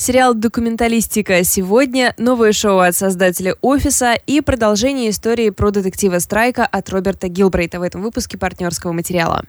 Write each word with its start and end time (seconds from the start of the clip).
Сериал 0.00 0.32
«Документалистика» 0.32 1.44
сегодня, 1.44 2.14
новое 2.16 2.52
шоу 2.52 2.78
от 2.78 2.96
создателя 2.96 3.56
«Офиса» 3.60 4.14
и 4.14 4.40
продолжение 4.40 5.10
истории 5.10 5.50
про 5.50 5.70
детектива 5.70 6.20
Страйка 6.20 6.64
от 6.64 6.88
Роберта 6.88 7.28
Гилбрейта 7.28 7.78
в 7.78 7.82
этом 7.82 8.00
выпуске 8.00 8.38
партнерского 8.38 8.92
материала. 8.92 9.44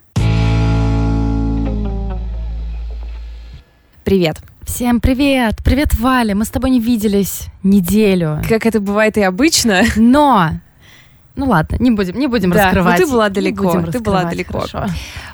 Привет. 4.04 4.42
Всем 4.66 5.00
привет! 5.00 5.54
Привет, 5.64 5.94
Валя! 5.94 6.34
Мы 6.34 6.44
с 6.44 6.50
тобой 6.50 6.68
не 6.68 6.80
виделись 6.80 7.46
неделю. 7.62 8.42
Как 8.46 8.66
это 8.66 8.78
бывает 8.78 9.16
и 9.16 9.22
обычно. 9.22 9.84
Но 9.96 10.50
ну 11.34 11.46
ладно, 11.46 11.76
не 11.78 11.90
будем, 11.90 12.18
не 12.18 12.26
будем 12.26 12.50
да, 12.50 12.66
раскрывать. 12.66 13.00
Ну, 13.00 13.06
ты 13.06 13.10
была 13.10 13.30
далеко. 13.30 13.82
Ты 13.90 14.00
была 14.00 14.24
далеко. 14.24 14.66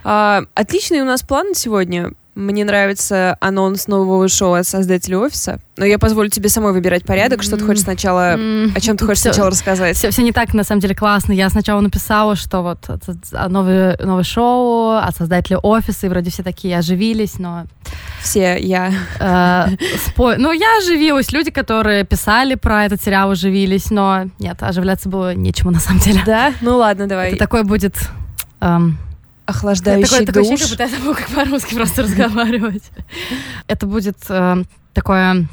А, 0.04 0.44
отличный 0.54 1.00
у 1.00 1.04
нас 1.04 1.22
план 1.22 1.54
сегодня. 1.54 2.12
Мне 2.38 2.64
нравится 2.64 3.36
анонс 3.40 3.88
нового 3.88 4.28
шоу 4.28 4.52
от 4.52 4.64
создателя 4.64 5.18
офиса. 5.18 5.58
Но 5.76 5.84
я 5.84 5.98
позволю 5.98 6.30
тебе 6.30 6.48
самой 6.48 6.72
выбирать 6.72 7.04
порядок. 7.04 7.42
Что 7.42 7.56
ты 7.56 7.64
хочешь 7.64 7.82
сначала... 7.82 8.34
О 8.34 8.80
чем 8.80 8.96
ты 8.96 9.06
хочешь 9.06 9.18
все, 9.18 9.32
сначала 9.32 9.50
рассказать? 9.50 9.96
Все, 9.96 10.10
все 10.10 10.22
не 10.22 10.30
так, 10.30 10.54
на 10.54 10.62
самом 10.62 10.80
деле, 10.80 10.94
классно. 10.94 11.32
Я 11.32 11.50
сначала 11.50 11.80
написала, 11.80 12.36
что 12.36 12.62
вот 12.62 12.78
новое, 13.48 13.98
новое 14.00 14.22
шоу 14.22 14.98
от 14.98 15.16
создателя 15.16 15.58
офиса, 15.58 16.06
и 16.06 16.08
вроде 16.08 16.30
все 16.30 16.44
такие 16.44 16.78
оживились, 16.78 17.40
но... 17.40 17.66
Все, 18.22 18.56
я. 18.56 18.92
Э, 19.18 19.74
спо... 20.06 20.36
Ну, 20.38 20.52
я 20.52 20.78
оживилась. 20.78 21.32
Люди, 21.32 21.50
которые 21.50 22.04
писали 22.04 22.54
про 22.54 22.84
этот 22.84 23.02
сериал, 23.02 23.32
оживились, 23.32 23.90
но 23.90 24.26
нет, 24.38 24.62
оживляться 24.62 25.08
было 25.08 25.34
нечему 25.34 25.72
на 25.72 25.80
самом 25.80 25.98
деле. 25.98 26.22
Да? 26.24 26.52
Ну 26.60 26.76
ладно, 26.76 27.08
давай. 27.08 27.30
Это 27.30 27.38
такой 27.38 27.64
будет... 27.64 27.96
Эм, 28.60 28.96
охлаждающий 29.48 30.26
такое, 30.26 30.44
душ. 30.44 30.46
Такое 30.46 30.54
ощущение, 30.54 30.58
как 30.58 30.70
будто 30.70 30.82
я 30.82 30.88
забыла, 30.88 31.14
как 31.14 31.28
по-русски 31.28 31.74
просто 31.74 32.02
разговаривать. 32.02 32.82
Это 33.66 33.86
будет 33.86 34.18
э, 34.28 34.62
такое 34.92 35.48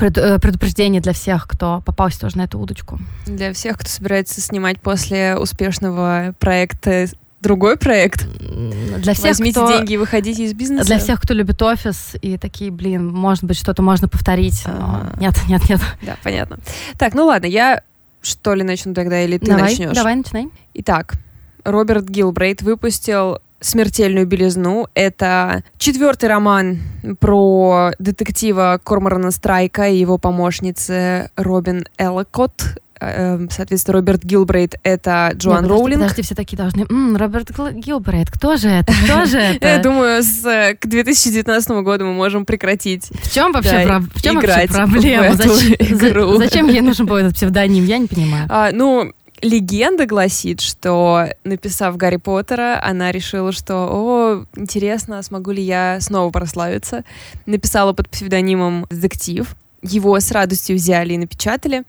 э, 0.00 0.38
предупреждение 0.38 1.00
для 1.00 1.14
всех, 1.14 1.48
кто 1.48 1.82
попался 1.84 2.20
тоже 2.20 2.36
на 2.36 2.42
эту 2.42 2.58
удочку. 2.58 2.98
Для 3.26 3.52
всех, 3.54 3.78
кто 3.78 3.88
собирается 3.88 4.40
снимать 4.42 4.80
после 4.80 5.36
успешного 5.36 6.34
проекта 6.38 7.06
другой 7.40 7.76
проект. 7.76 8.26
Для 8.98 9.14
всех, 9.14 9.30
Возьмите 9.30 9.60
кто... 9.60 9.72
деньги 9.72 9.94
и 9.94 9.96
выходите 9.96 10.44
из 10.44 10.52
бизнеса. 10.52 10.84
Для 10.84 10.98
всех, 10.98 11.20
кто 11.20 11.32
любит 11.32 11.60
офис 11.62 12.14
и 12.20 12.36
такие, 12.36 12.70
блин, 12.70 13.08
может 13.08 13.44
быть, 13.44 13.58
что-то 13.58 13.82
можно 13.82 14.08
повторить. 14.08 14.62
Но... 14.66 15.10
Нет, 15.18 15.34
нет, 15.48 15.68
нет. 15.68 15.80
Да, 16.02 16.16
понятно. 16.22 16.58
Так, 16.98 17.14
ну 17.14 17.24
ладно, 17.24 17.46
я 17.46 17.82
что 18.20 18.54
ли 18.54 18.62
начну 18.62 18.94
тогда, 18.94 19.20
или 19.22 19.38
ты 19.38 19.46
давай, 19.46 19.62
начнешь? 19.62 19.96
Давай, 19.96 20.14
начинай. 20.16 20.48
Итак, 20.74 21.14
Роберт 21.64 22.08
Гилбрейт 22.08 22.62
выпустил 22.62 23.38
«Смертельную 23.60 24.26
белизну». 24.26 24.88
Это 24.94 25.62
четвертый 25.78 26.28
роман 26.28 26.78
про 27.20 27.92
детектива 27.98 28.80
Корморана 28.82 29.30
Страйка 29.30 29.88
и 29.88 29.96
его 29.96 30.18
помощницы 30.18 31.30
Робин 31.36 31.86
Эллокотт. 31.98 32.78
Эм, 33.00 33.50
соответственно, 33.50 33.98
Роберт 33.98 34.22
Гилбрейт— 34.24 34.76
это 34.84 35.32
Джоан 35.34 35.62
Нет, 35.62 35.70
Роулинг. 35.70 36.02
Подожди, 36.02 36.22
все 36.22 36.34
такие 36.36 36.56
должны... 36.56 36.86
М, 36.88 37.16
Роберт 37.16 37.50
Гилбрейт, 37.50 38.30
кто 38.30 38.56
же 38.56 38.68
это? 38.68 38.92
Кто 39.04 39.24
же 39.26 39.38
это? 39.40 39.66
Я 39.66 39.78
думаю, 39.78 40.22
с, 40.22 40.44
э, 40.46 40.76
к 40.76 40.86
2019 40.86 41.70
году 41.82 42.04
мы 42.06 42.12
можем 42.12 42.44
прекратить 42.44 43.10
В 43.24 43.32
чем 43.32 43.52
вообще, 43.52 43.84
да, 43.86 44.00
в 44.14 44.22
чем 44.22 44.36
вообще 44.36 44.68
проблема? 44.68 45.34
Зачем, 45.34 45.74
игру? 45.78 46.36
зачем 46.36 46.68
ей 46.68 46.80
нужен 46.80 47.06
был 47.06 47.16
этот 47.16 47.34
псевдоним? 47.34 47.84
Я 47.84 47.98
не 47.98 48.06
понимаю. 48.06 48.46
А, 48.48 48.70
ну, 48.72 49.12
легенда 49.42 50.06
гласит, 50.06 50.60
что 50.60 51.26
написав 51.44 51.96
Гарри 51.96 52.16
Поттера, 52.16 52.80
она 52.82 53.12
решила, 53.12 53.52
что, 53.52 53.88
о, 53.90 54.46
интересно, 54.56 55.22
смогу 55.22 55.50
ли 55.50 55.62
я 55.62 55.98
снова 56.00 56.30
прославиться. 56.30 57.04
Написала 57.44 57.92
под 57.92 58.08
псевдонимом 58.08 58.86
«Детектив». 58.90 59.54
Его 59.82 60.18
с 60.18 60.30
радостью 60.30 60.76
взяли 60.76 61.14
и 61.14 61.18
напечатали 61.18 61.82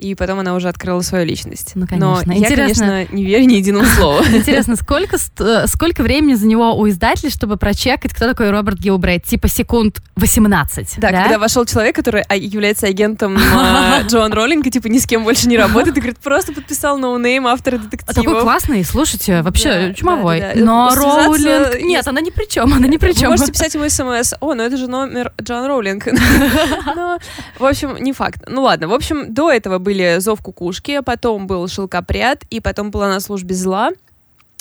и 0.00 0.14
потом 0.14 0.38
она 0.38 0.54
уже 0.54 0.68
открыла 0.68 1.02
свою 1.02 1.26
личность. 1.26 1.72
Ну, 1.74 1.86
конечно. 1.86 2.22
Но 2.24 2.32
Интересно... 2.32 2.50
я, 2.50 2.56
конечно, 2.56 3.14
не 3.14 3.24
верю 3.24 3.44
ни 3.44 3.54
единому 3.54 3.84
слову. 3.96 4.24
Интересно, 4.32 4.76
сколько, 4.76 5.16
э, 5.38 5.66
сколько 5.66 6.02
времени 6.02 6.34
заняло 6.34 6.74
у 6.74 6.88
издателей, 6.88 7.30
чтобы 7.30 7.56
прочекать, 7.56 8.14
кто 8.14 8.26
такой 8.26 8.50
Роберт 8.50 8.78
Гэлбрейт? 8.78 9.24
Типа 9.24 9.48
секунд 9.48 10.00
18, 10.16 10.94
да? 10.98 11.10
Да, 11.10 11.22
когда 11.22 11.38
вошел 11.38 11.64
человек, 11.66 11.94
который 11.94 12.22
а, 12.22 12.36
является 12.36 12.86
агентом 12.86 13.38
а, 13.38 14.02
Джоан 14.06 14.32
Роулинг, 14.32 14.66
и 14.66 14.70
типа 14.70 14.86
ни 14.86 14.98
с 14.98 15.06
кем 15.06 15.24
больше 15.24 15.48
не 15.48 15.58
работает, 15.58 15.96
и 15.96 16.00
говорит, 16.00 16.18
просто 16.18 16.52
подписал 16.52 16.98
no-name 16.98 17.46
автора 17.46 17.78
детектива. 17.78 18.14
Такой 18.14 18.40
классный, 18.40 18.84
слушайте, 18.84 19.42
вообще 19.42 19.94
чумовой. 19.94 20.42
Но 20.54 20.90
Роулинг... 20.94 21.82
Нет, 21.82 22.06
она 22.08 22.20
ни 22.20 22.30
при 22.30 22.46
чем, 22.48 22.72
она 22.72 22.86
ни 22.86 22.96
при 22.96 23.12
чем. 23.12 23.24
Вы 23.24 23.30
можете 23.30 23.52
писать 23.52 23.74
ему 23.74 23.88
смс. 23.88 24.34
О, 24.40 24.54
ну 24.54 24.62
это 24.62 24.76
же 24.76 24.88
номер 24.88 25.32
Джоан 25.40 25.66
Роулинг. 25.66 26.06
В 27.58 27.64
общем, 27.64 27.96
не 28.00 28.12
факт. 28.12 28.42
Ну 28.46 28.62
ладно, 28.62 28.88
в 28.88 28.94
общем, 28.94 29.32
до 29.32 29.50
этого 29.50 29.78
были 29.78 29.89
были 29.90 30.20
«Зов 30.20 30.40
кукушки», 30.40 31.00
потом 31.00 31.48
был 31.48 31.66
«Шелкопряд», 31.66 32.44
и 32.48 32.60
потом 32.60 32.92
была 32.92 33.08
«На 33.08 33.18
службе 33.18 33.56
зла». 33.56 33.90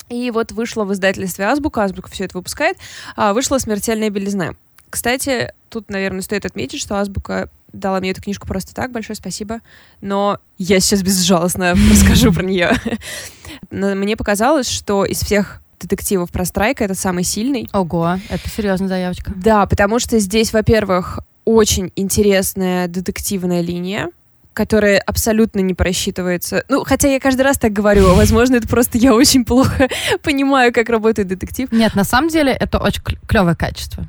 И 0.10 0.32
вот 0.32 0.52
вышла 0.52 0.86
в 0.86 0.94
издательстве 0.94 1.46
«Азбука», 1.46 1.84
«Азбука» 1.84 2.10
все 2.10 2.26
это 2.26 2.36
выпускает, 2.36 2.78
а, 3.16 3.34
вышла 3.34 3.60
«Смертельная 3.60 4.10
белизна». 4.10 4.56
Кстати, 4.90 5.54
тут, 5.70 5.92
наверное, 5.92 6.22
стоит 6.22 6.48
отметить, 6.48 6.82
что 6.82 7.00
«Азбука» 7.00 7.52
дала 7.74 8.00
мне 8.00 8.10
эту 8.10 8.24
книжку 8.24 8.48
просто 8.48 8.74
так, 8.74 8.92
большое 8.92 9.16
спасибо, 9.16 9.60
но 10.02 10.40
я 10.58 10.80
сейчас 10.80 11.04
безжалостно 11.04 11.76
расскажу 11.92 12.34
про 12.34 12.44
нее. 12.44 12.72
Мне 13.70 14.18
показалось, 14.18 14.68
что 14.68 15.06
из 15.06 15.20
всех 15.20 15.62
детективов 15.80 16.32
про 16.32 16.44
Страйка 16.44 16.86
это 16.86 16.96
самый 16.96 17.24
сильный. 17.24 17.70
Ого, 17.72 18.18
это 18.30 18.50
серьезная 18.50 18.88
заявочка. 18.88 19.32
Да, 19.36 19.68
потому 19.68 20.00
что 20.00 20.18
здесь, 20.18 20.54
во-первых, 20.54 21.20
очень 21.46 21.92
интересная 21.96 22.88
детективная 22.88 23.62
линия, 23.62 24.10
которая 24.60 25.00
абсолютно 25.00 25.62
не 25.62 25.74
просчитывается. 25.74 26.66
Ну, 26.68 26.84
хотя 26.84 27.08
я 27.08 27.22
каждый 27.22 27.44
раз 27.44 27.58
так 27.58 27.72
говорю, 27.72 28.14
возможно, 28.14 28.58
это 28.58 28.68
просто 28.68 28.98
я 28.98 29.14
очень 29.14 29.46
плохо 29.46 29.88
понимаю, 30.22 30.74
как 30.74 30.90
работает 30.90 31.30
детектив. 31.30 31.72
Нет, 31.72 31.96
на 31.96 32.04
самом 32.04 32.28
деле 32.28 32.52
это 32.52 32.78
очень 32.78 33.02
клевое 33.26 33.56
качество. 33.56 34.06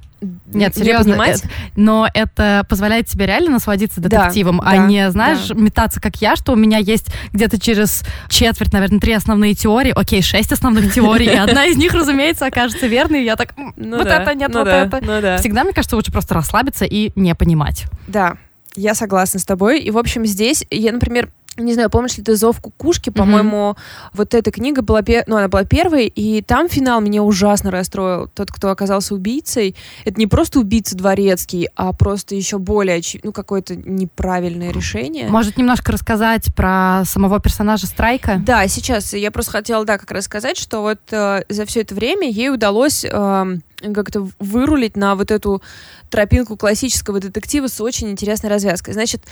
Нет, 0.53 0.77
серьезно. 0.77 1.23
Это, 1.23 1.49
но 1.77 2.09
это 2.13 2.67
позволяет 2.69 3.07
тебе 3.07 3.27
реально 3.27 3.53
насладиться 3.53 4.01
детективом, 4.01 4.59
да, 4.59 4.71
а 4.71 4.77
да, 4.77 4.87
не, 4.87 5.09
знаешь, 5.13 5.47
да. 5.47 5.55
метаться, 5.55 6.01
как 6.01 6.17
я, 6.17 6.35
что 6.35 6.55
у 6.55 6.57
меня 6.57 6.79
есть 6.79 7.15
где-то 7.33 7.61
через 7.61 8.03
четверть, 8.29 8.73
наверное, 8.73 8.99
три 8.99 9.13
основные 9.13 9.55
теории. 9.55 9.93
Окей, 9.95 10.21
шесть 10.21 10.51
основных 10.51 10.93
теорий, 10.93 11.27
и 11.27 11.37
одна 11.37 11.67
из 11.67 11.77
них, 11.77 11.95
разумеется, 11.95 12.47
окажется 12.47 12.89
верной, 12.89 13.23
и 13.23 13.25
я 13.25 13.37
так, 13.37 13.55
ну 13.77 13.99
вот 13.99 14.09
это, 14.09 14.35
нет, 14.35 14.51
ну 14.53 14.65
вот 14.65 14.69
это. 14.69 15.37
Всегда, 15.39 15.63
мне 15.63 15.73
кажется, 15.73 15.95
лучше 15.95 16.11
просто 16.11 16.35
расслабиться 16.35 16.87
и 16.87 17.13
не 17.15 17.37
понимать. 17.37 17.85
Да, 18.09 18.37
я 18.77 18.95
согласна 18.95 19.41
с 19.41 19.45
тобой. 19.45 19.81
И, 19.81 19.91
в 19.91 19.99
общем, 19.99 20.27
здесь 20.27 20.65
я, 20.71 20.93
например, 20.93 21.31
не 21.57 21.75
знаю, 21.75 21.91
помнишь 21.91 22.17
ли 22.17 22.25
ты 22.25 22.37
«Зов 22.37 22.61
кукушки», 22.61 23.11
по-моему, 23.11 23.77
mm-hmm. 23.77 24.11
вот 24.15 24.35
эта 24.35 24.51
книга 24.51 24.83
была, 24.83 25.03
ну, 25.27 25.37
она 25.37 25.49
была 25.49 25.65
первой, 25.65 26.07
и 26.07 26.43
там 26.43 26.69
финал 26.69 27.01
меня 27.01 27.23
ужасно 27.23 27.71
расстроил. 27.71 28.29
Тот, 28.29 28.51
кто 28.51 28.71
оказался 28.71 29.15
убийцей, 29.15 29.75
это 30.05 30.19
не 30.19 30.27
просто 30.27 30.61
убийца 30.61 30.97
дворецкий, 30.97 31.69
а 31.75 31.93
просто 31.93 32.35
еще 32.35 32.59
более, 32.59 33.03
ну, 33.23 33.33
какое-то 33.33 33.77
неправильное 33.77 34.73
решение. 34.73 35.29
Может, 35.29 35.57
немножко 35.57 35.93
рассказать 35.93 36.55
про 36.55 37.03
самого 37.05 37.41
персонажа 37.41 37.87
Страйка? 37.87 38.41
Да, 38.45 38.67
сейчас 38.69 39.13
я 39.13 39.31
просто 39.31 39.53
хотела, 39.53 39.85
да, 39.85 39.99
как 39.99 40.11
раз 40.13 40.25
сказать, 40.25 40.57
что 40.57 40.81
вот 40.83 41.01
э, 41.11 41.43
за 41.49 41.65
все 41.67 41.81
это 41.81 41.95
время 41.95 42.31
ей 42.31 42.51
удалось 42.51 43.05
э, 43.05 43.57
как-то 43.93 44.29
вырулить 44.39 44.97
на 44.97 45.15
вот 45.15 45.31
эту 45.31 45.63
тропинку 46.11 46.57
классического 46.57 47.21
детектива 47.21 47.67
с 47.67 47.81
очень 47.81 48.11
интересной 48.11 48.51
развязкой. 48.51 48.95
Значит, 48.95 49.25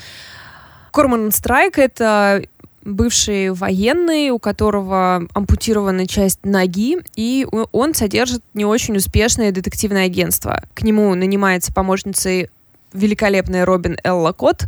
Корман 0.93 1.31
Страйк— 1.32 1.78
это 1.81 2.43
бывший 2.82 3.53
военный, 3.53 4.31
у 4.31 4.38
которого 4.38 5.26
ампутирована 5.34 6.06
часть 6.06 6.44
ноги, 6.44 6.99
и 7.16 7.47
он 7.72 7.94
содержит 7.94 8.43
не 8.54 8.65
очень 8.65 8.97
успешное 8.97 9.53
детективное 9.53 10.06
агентство. 10.06 10.62
К 10.75 10.82
нему 10.82 11.15
нанимается 11.15 11.72
помощницей 11.72 12.50
великолепная 12.93 13.66
Робин 13.66 13.99
Элла 14.04 14.32
Кот, 14.32 14.64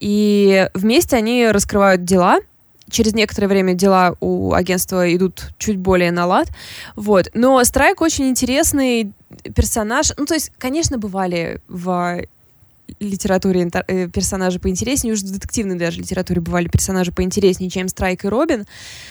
и 0.00 0.68
вместе 0.74 1.16
они 1.16 1.46
раскрывают 1.48 2.04
дела, 2.04 2.40
через 2.90 3.14
некоторое 3.14 3.48
время 3.48 3.74
дела 3.74 4.16
у 4.20 4.52
агентства 4.52 5.14
идут 5.14 5.52
чуть 5.58 5.78
более 5.78 6.12
на 6.12 6.26
лад. 6.26 6.48
Вот. 6.96 7.28
Но 7.34 7.62
Страйк 7.64 8.00
очень 8.00 8.28
интересный 8.28 9.12
персонаж. 9.54 10.12
Ну, 10.16 10.26
то 10.26 10.34
есть, 10.34 10.52
конечно, 10.58 10.98
бывали 10.98 11.60
в 11.68 12.22
литературе 13.00 13.68
э, 13.88 14.08
персонажи 14.08 14.58
поинтереснее, 14.58 15.14
уже 15.14 15.24
в 15.24 15.32
детективной 15.32 15.76
даже 15.76 16.00
литературе 16.00 16.40
бывали 16.40 16.68
персонажи 16.68 17.12
поинтереснее, 17.12 17.70
чем 17.70 17.88
Страйк 17.88 18.24
и 18.24 18.28
Робин. 18.28 18.66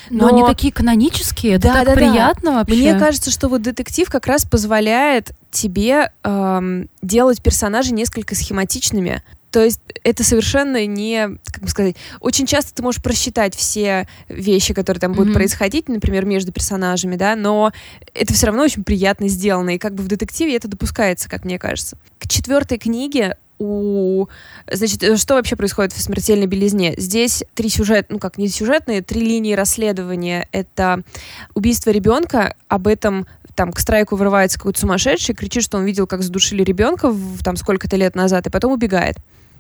Но, 0.10 0.28
но 0.28 0.36
они 0.36 0.46
такие 0.46 0.72
канонические, 0.72 1.54
это 1.54 1.68
да, 1.68 1.74
так 1.74 1.86
да, 1.88 1.94
приятно 1.94 2.52
да. 2.52 2.58
вообще. 2.60 2.76
Мне 2.76 3.00
кажется, 3.00 3.32
что 3.32 3.50
вот 3.50 3.62
детектив 3.62 4.10
как 4.10 4.28
раз 4.28 4.46
позволяет 4.46 5.32
тебе 5.52 6.12
эм, 6.24 6.90
делать 7.02 7.42
персонажей 7.42 7.94
несколько 7.94 8.36
схематичными. 8.36 9.22
То 9.52 9.62
есть 9.62 9.82
это 10.06 10.24
совершенно 10.24 10.86
не, 10.86 11.38
как 11.52 11.64
бы 11.64 11.70
сказать, 11.70 11.98
очень 12.22 12.46
часто 12.46 12.74
ты 12.74 12.82
можешь 12.82 13.04
просчитать 13.04 13.54
все 13.54 14.08
вещи, 14.30 14.74
которые 14.74 15.02
там 15.02 15.12
будут 15.12 15.32
mm-hmm. 15.32 15.34
происходить, 15.34 15.90
например, 15.90 16.24
между 16.24 16.54
персонажами, 16.54 17.18
да, 17.18 17.36
но 17.36 17.74
это 18.14 18.34
все 18.34 18.48
равно 18.48 18.64
очень 18.64 18.86
приятно 18.86 19.28
сделано, 19.28 19.76
и 19.76 19.78
как 19.78 19.94
бы 19.94 20.04
в 20.04 20.08
детективе 20.08 20.56
это 20.56 20.70
допускается, 20.70 21.30
как 21.30 21.44
мне 21.44 21.60
кажется. 21.60 21.98
К 22.18 22.30
четвертой 22.30 22.78
книге 22.78 23.36
у... 23.62 24.28
Значит, 24.72 25.20
что 25.20 25.36
вообще 25.36 25.56
происходит 25.56 25.94
в 25.94 26.02
«Смертельной 26.02 26.48
белизне»? 26.48 26.96
Здесь 26.98 27.44
три 27.54 27.70
сюжет, 27.70 28.08
ну 28.10 28.18
как 28.18 28.38
не 28.38 28.48
сюжетные, 28.48 29.02
три 29.02 29.22
линии 29.22 29.54
расследования. 29.54 30.48
Это 30.52 31.04
убийство 31.54 31.92
ребенка, 31.92 32.56
об 32.68 32.88
этом 32.88 33.28
там 33.56 33.72
к 33.72 33.80
страйку 33.80 34.16
вырывается 34.16 34.58
какой-то 34.58 34.80
сумасшедший, 34.80 35.36
кричит, 35.36 35.64
что 35.64 35.78
он 35.78 35.86
видел, 35.86 36.08
как 36.08 36.24
задушили 36.24 36.64
ребенка 36.64 37.10
в, 37.10 37.44
там 37.44 37.56
сколько-то 37.56 37.96
лет 37.98 38.16
назад, 38.16 38.48
и 38.48 38.50
потом 38.50 38.72
убегает. 38.72 39.18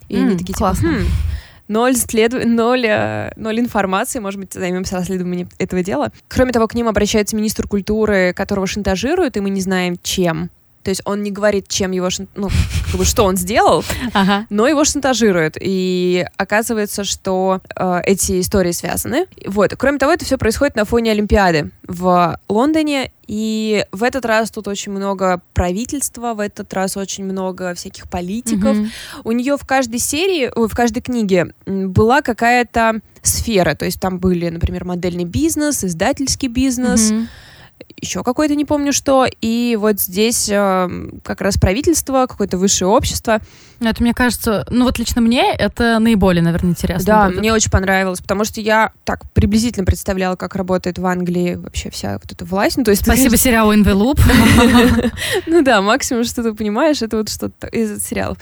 И 0.09 0.15
mm, 0.15 0.21
они 0.21 0.37
такие, 0.37 0.53
типа, 0.53 0.73
хм, 0.73 1.05
ноль, 1.67 1.95
следу... 1.95 2.47
ноль, 2.47 2.85
э, 2.87 3.31
ноль 3.35 3.59
информации, 3.59 4.19
может 4.19 4.39
быть, 4.39 4.53
займемся 4.53 4.95
расследованием 4.95 5.49
этого 5.59 5.83
дела. 5.83 6.11
Кроме 6.27 6.53
того, 6.53 6.67
к 6.67 6.73
ним 6.73 6.87
обращается 6.87 7.35
министр 7.35 7.67
культуры, 7.67 8.33
которого 8.33 8.65
шантажируют, 8.65 9.37
и 9.37 9.41
мы 9.41 9.49
не 9.49 9.61
знаем, 9.61 9.97
чем. 10.01 10.49
То 10.83 10.89
есть 10.89 11.01
он 11.05 11.23
не 11.23 11.31
говорит, 11.31 11.67
чем 11.67 11.91
его, 11.91 12.09
ну, 12.35 12.49
как 12.85 12.95
бы, 12.95 13.05
что 13.05 13.23
он 13.23 13.37
сделал, 13.37 13.83
ага. 14.13 14.45
но 14.49 14.67
его 14.67 14.83
шантажируют. 14.83 15.57
И 15.59 16.25
оказывается, 16.37 17.03
что 17.03 17.61
э, 17.75 18.01
эти 18.05 18.39
истории 18.39 18.71
связаны. 18.71 19.27
Вот. 19.45 19.75
Кроме 19.77 19.97
того, 19.97 20.11
это 20.11 20.25
все 20.25 20.37
происходит 20.37 20.75
на 20.75 20.85
фоне 20.85 21.11
Олимпиады 21.11 21.71
в 21.87 22.39
Лондоне. 22.49 23.11
И 23.27 23.85
в 23.91 24.03
этот 24.03 24.25
раз 24.25 24.51
тут 24.51 24.67
очень 24.67 24.91
много 24.91 25.41
правительства, 25.53 26.33
в 26.33 26.39
этот 26.39 26.73
раз 26.73 26.97
очень 26.97 27.23
много 27.23 27.73
всяких 27.75 28.09
политиков. 28.09 28.75
Mm-hmm. 28.75 28.89
У 29.23 29.31
нее 29.31 29.57
в 29.57 29.65
каждой 29.65 29.99
серии, 29.99 30.51
в 30.53 30.75
каждой 30.75 31.01
книге 31.01 31.53
была 31.65 32.21
какая-то 32.21 32.99
сфера. 33.21 33.75
То 33.75 33.85
есть 33.85 34.01
там 34.01 34.19
были, 34.19 34.49
например, 34.49 34.83
модельный 34.83 35.25
бизнес, 35.25 35.83
издательский 35.83 36.49
бизнес. 36.49 37.11
Mm-hmm 37.11 37.27
еще 37.97 38.23
какой-то, 38.23 38.55
не 38.55 38.65
помню 38.65 38.93
что, 38.93 39.25
и 39.41 39.77
вот 39.79 39.99
здесь 39.99 40.49
э, 40.49 41.09
как 41.23 41.41
раз 41.41 41.57
правительство, 41.57 42.25
какое-то 42.27 42.57
высшее 42.57 42.89
общество. 42.89 43.39
Ну, 43.79 43.89
это, 43.89 44.01
мне 44.03 44.13
кажется, 44.13 44.65
ну 44.69 44.85
вот 44.85 44.99
лично 44.99 45.21
мне 45.21 45.51
это 45.51 45.97
наиболее, 45.99 46.43
наверное, 46.43 46.71
интересно. 46.71 47.05
Да, 47.05 47.27
будет. 47.27 47.39
мне 47.39 47.53
очень 47.53 47.71
понравилось, 47.71 48.21
потому 48.21 48.45
что 48.45 48.61
я 48.61 48.91
так 49.03 49.29
приблизительно 49.31 49.85
представляла, 49.85 50.35
как 50.35 50.55
работает 50.55 50.99
в 50.99 51.05
Англии 51.05 51.55
вообще 51.55 51.89
вся 51.89 52.13
вот 52.13 52.31
эта 52.31 52.45
власть. 52.45 52.77
Ну, 52.77 52.83
то 52.83 52.91
есть, 52.91 53.03
Спасибо 53.03 53.37
сериалу 53.37 53.73
In 53.73 53.83
the 53.83 53.93
Loop. 53.93 54.19
Ну 55.47 55.63
да, 55.63 55.81
максимум, 55.81 56.23
что 56.23 56.43
ты 56.43 56.53
понимаешь, 56.53 57.01
это 57.01 57.17
вот 57.17 57.29
что-то 57.29 57.67
из 57.67 58.03
сериалов. 58.05 58.37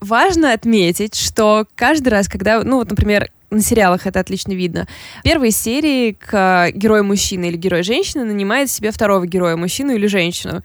Важно 0.00 0.52
отметить, 0.52 1.14
что 1.14 1.66
каждый 1.74 2.08
раз, 2.08 2.28
когда, 2.28 2.62
ну 2.62 2.76
вот, 2.76 2.90
например, 2.90 3.30
на 3.56 3.62
сериалах 3.62 4.06
это 4.06 4.20
отлично 4.20 4.52
видно. 4.52 4.86
В 5.20 5.22
первой 5.22 5.50
серии 5.50 6.12
к 6.12 6.70
герою 6.72 7.04
мужчины 7.04 7.46
или 7.48 7.56
герою 7.56 7.82
женщины 7.82 8.24
нанимает 8.24 8.70
себе 8.70 8.90
второго 8.90 9.26
героя, 9.26 9.56
мужчину 9.56 9.94
или 9.94 10.06
женщину. 10.06 10.62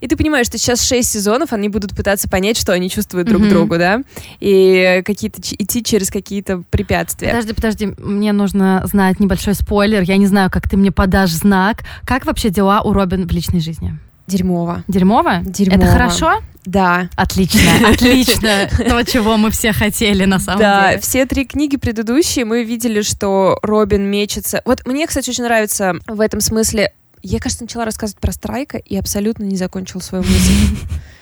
И 0.00 0.06
ты 0.06 0.16
понимаешь, 0.16 0.46
что 0.46 0.58
сейчас 0.58 0.86
шесть 0.86 1.10
сезонов, 1.10 1.52
они 1.52 1.68
будут 1.68 1.96
пытаться 1.96 2.28
понять, 2.28 2.56
что 2.56 2.72
они 2.72 2.88
чувствуют 2.88 3.28
друг 3.28 3.42
mm-hmm. 3.42 3.50
другу, 3.50 3.78
да, 3.78 4.02
и 4.40 5.02
какие-то 5.04 5.40
идти 5.40 5.82
через 5.82 6.10
какие-то 6.10 6.62
препятствия. 6.70 7.28
Подожди, 7.28 7.52
подожди, 7.52 7.86
мне 7.98 8.32
нужно 8.32 8.82
знать 8.86 9.20
небольшой 9.20 9.54
спойлер. 9.54 10.02
Я 10.02 10.16
не 10.16 10.26
знаю, 10.26 10.50
как 10.50 10.68
ты 10.68 10.76
мне 10.76 10.92
подашь 10.92 11.30
знак. 11.30 11.82
Как 12.06 12.26
вообще 12.26 12.50
дела 12.50 12.82
у 12.82 12.92
Робин 12.92 13.26
в 13.26 13.32
личной 13.32 13.60
жизни? 13.60 13.98
Дерьмово. 14.26 14.84
Дерьмово? 14.88 15.40
Дерьмово. 15.44 15.82
Это 15.82 15.92
хорошо? 15.92 16.40
Да. 16.64 17.08
Отлично, 17.16 17.88
отлично. 17.88 18.68
То, 18.88 19.04
чего 19.04 19.36
мы 19.36 19.50
все 19.50 19.72
хотели 19.72 20.24
на 20.24 20.38
самом 20.38 20.58
деле. 20.60 20.70
Да, 20.70 20.98
все 21.00 21.26
три 21.26 21.44
книги 21.44 21.76
предыдущие 21.76 22.44
мы 22.44 22.64
видели, 22.64 23.02
что 23.02 23.58
Робин 23.62 24.04
мечется. 24.10 24.62
Вот 24.64 24.86
мне, 24.86 25.06
кстати, 25.06 25.30
очень 25.30 25.44
нравится 25.44 25.94
в 26.06 26.20
этом 26.20 26.40
смысле 26.40 26.92
я, 27.26 27.38
кажется, 27.38 27.64
начала 27.64 27.86
рассказывать 27.86 28.20
про 28.20 28.32
Страйка 28.32 28.76
и 28.76 28.96
абсолютно 28.96 29.44
не 29.44 29.56
закончила 29.56 30.00
свою 30.00 30.24
мысль. 30.24 30.52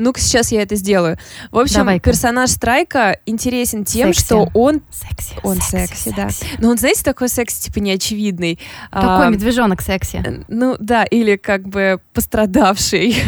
Ну-ка, 0.00 0.20
сейчас 0.20 0.50
я 0.50 0.62
это 0.62 0.76
сделаю. 0.76 1.18
В 1.50 1.58
общем, 1.58 1.80
Давай-ка. 1.80 2.10
персонаж 2.10 2.50
Страйка 2.50 3.18
интересен 3.26 3.84
тем, 3.84 4.12
секси. 4.12 4.24
что 4.24 4.50
он... 4.54 4.82
Секси. 4.90 5.34
Он 5.42 5.60
секси, 5.60 6.04
секси 6.04 6.14
да. 6.16 6.28
Но 6.58 6.70
он, 6.70 6.78
знаете, 6.78 7.02
такой 7.02 7.28
секси, 7.28 7.64
типа, 7.64 7.80
неочевидный. 7.80 8.58
Такой 8.90 9.26
а, 9.26 9.28
медвежонок 9.28 9.82
секси. 9.82 10.44
Ну, 10.48 10.76
да, 10.80 11.04
или 11.04 11.36
как 11.36 11.68
бы 11.68 12.00
пострадавший. 12.12 13.16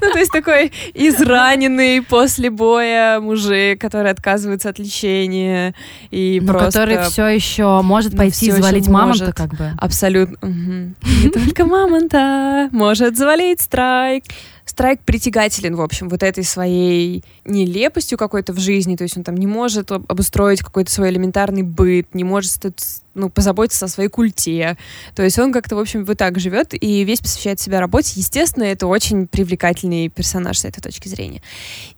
Ну, 0.00 0.12
то 0.12 0.18
есть 0.18 0.32
такой 0.32 0.72
израненный 0.94 2.02
после 2.02 2.50
боя 2.50 3.20
мужик, 3.20 3.80
который 3.80 4.10
отказывается 4.10 4.68
от 4.68 4.78
лечения 4.78 5.74
и 6.10 6.42
просто... 6.44 6.66
который 6.66 7.02
все 7.04 7.26
еще 7.26 7.80
может 7.82 8.16
пойти 8.16 8.50
завалить 8.50 8.88
мамонта, 8.88 9.32
как 9.32 9.54
бы. 9.54 9.72
Абсолютно. 9.78 10.36
Не 10.46 11.30
только 11.30 11.64
мамонта 11.64 12.68
может 12.72 13.16
завалить 13.16 13.60
Страйк. 13.60 14.24
Страйк 14.64 15.00
притягателен, 15.00 15.76
в 15.76 15.80
общем, 15.80 16.08
вот 16.08 16.22
этой 16.22 16.44
своей 16.44 17.24
нелепостью 17.44 18.16
какой-то 18.16 18.52
в 18.52 18.58
жизни, 18.58 18.96
то 18.96 19.02
есть 19.02 19.16
он 19.16 19.24
там 19.24 19.36
не 19.36 19.46
может 19.46 19.90
обустроить 19.90 20.60
какой-то 20.60 20.90
свой 20.90 21.10
элементарный 21.10 21.62
быт, 21.62 22.14
не 22.14 22.24
может 22.24 22.52
ну, 23.14 23.28
позаботиться 23.28 23.86
о 23.86 23.88
своей 23.88 24.08
культе. 24.08 24.76
То 25.14 25.22
есть 25.22 25.38
он 25.38 25.52
как-то, 25.52 25.76
в 25.76 25.78
общем, 25.78 26.04
вот 26.04 26.18
так 26.18 26.38
живет 26.38 26.72
и 26.72 27.04
весь 27.04 27.20
посвящает 27.20 27.60
себя 27.60 27.80
работе. 27.80 28.12
Естественно, 28.16 28.64
это 28.64 28.86
очень 28.86 29.26
привлекательный 29.26 30.08
персонаж 30.08 30.58
с 30.58 30.64
этой 30.64 30.80
точки 30.80 31.08
зрения. 31.08 31.42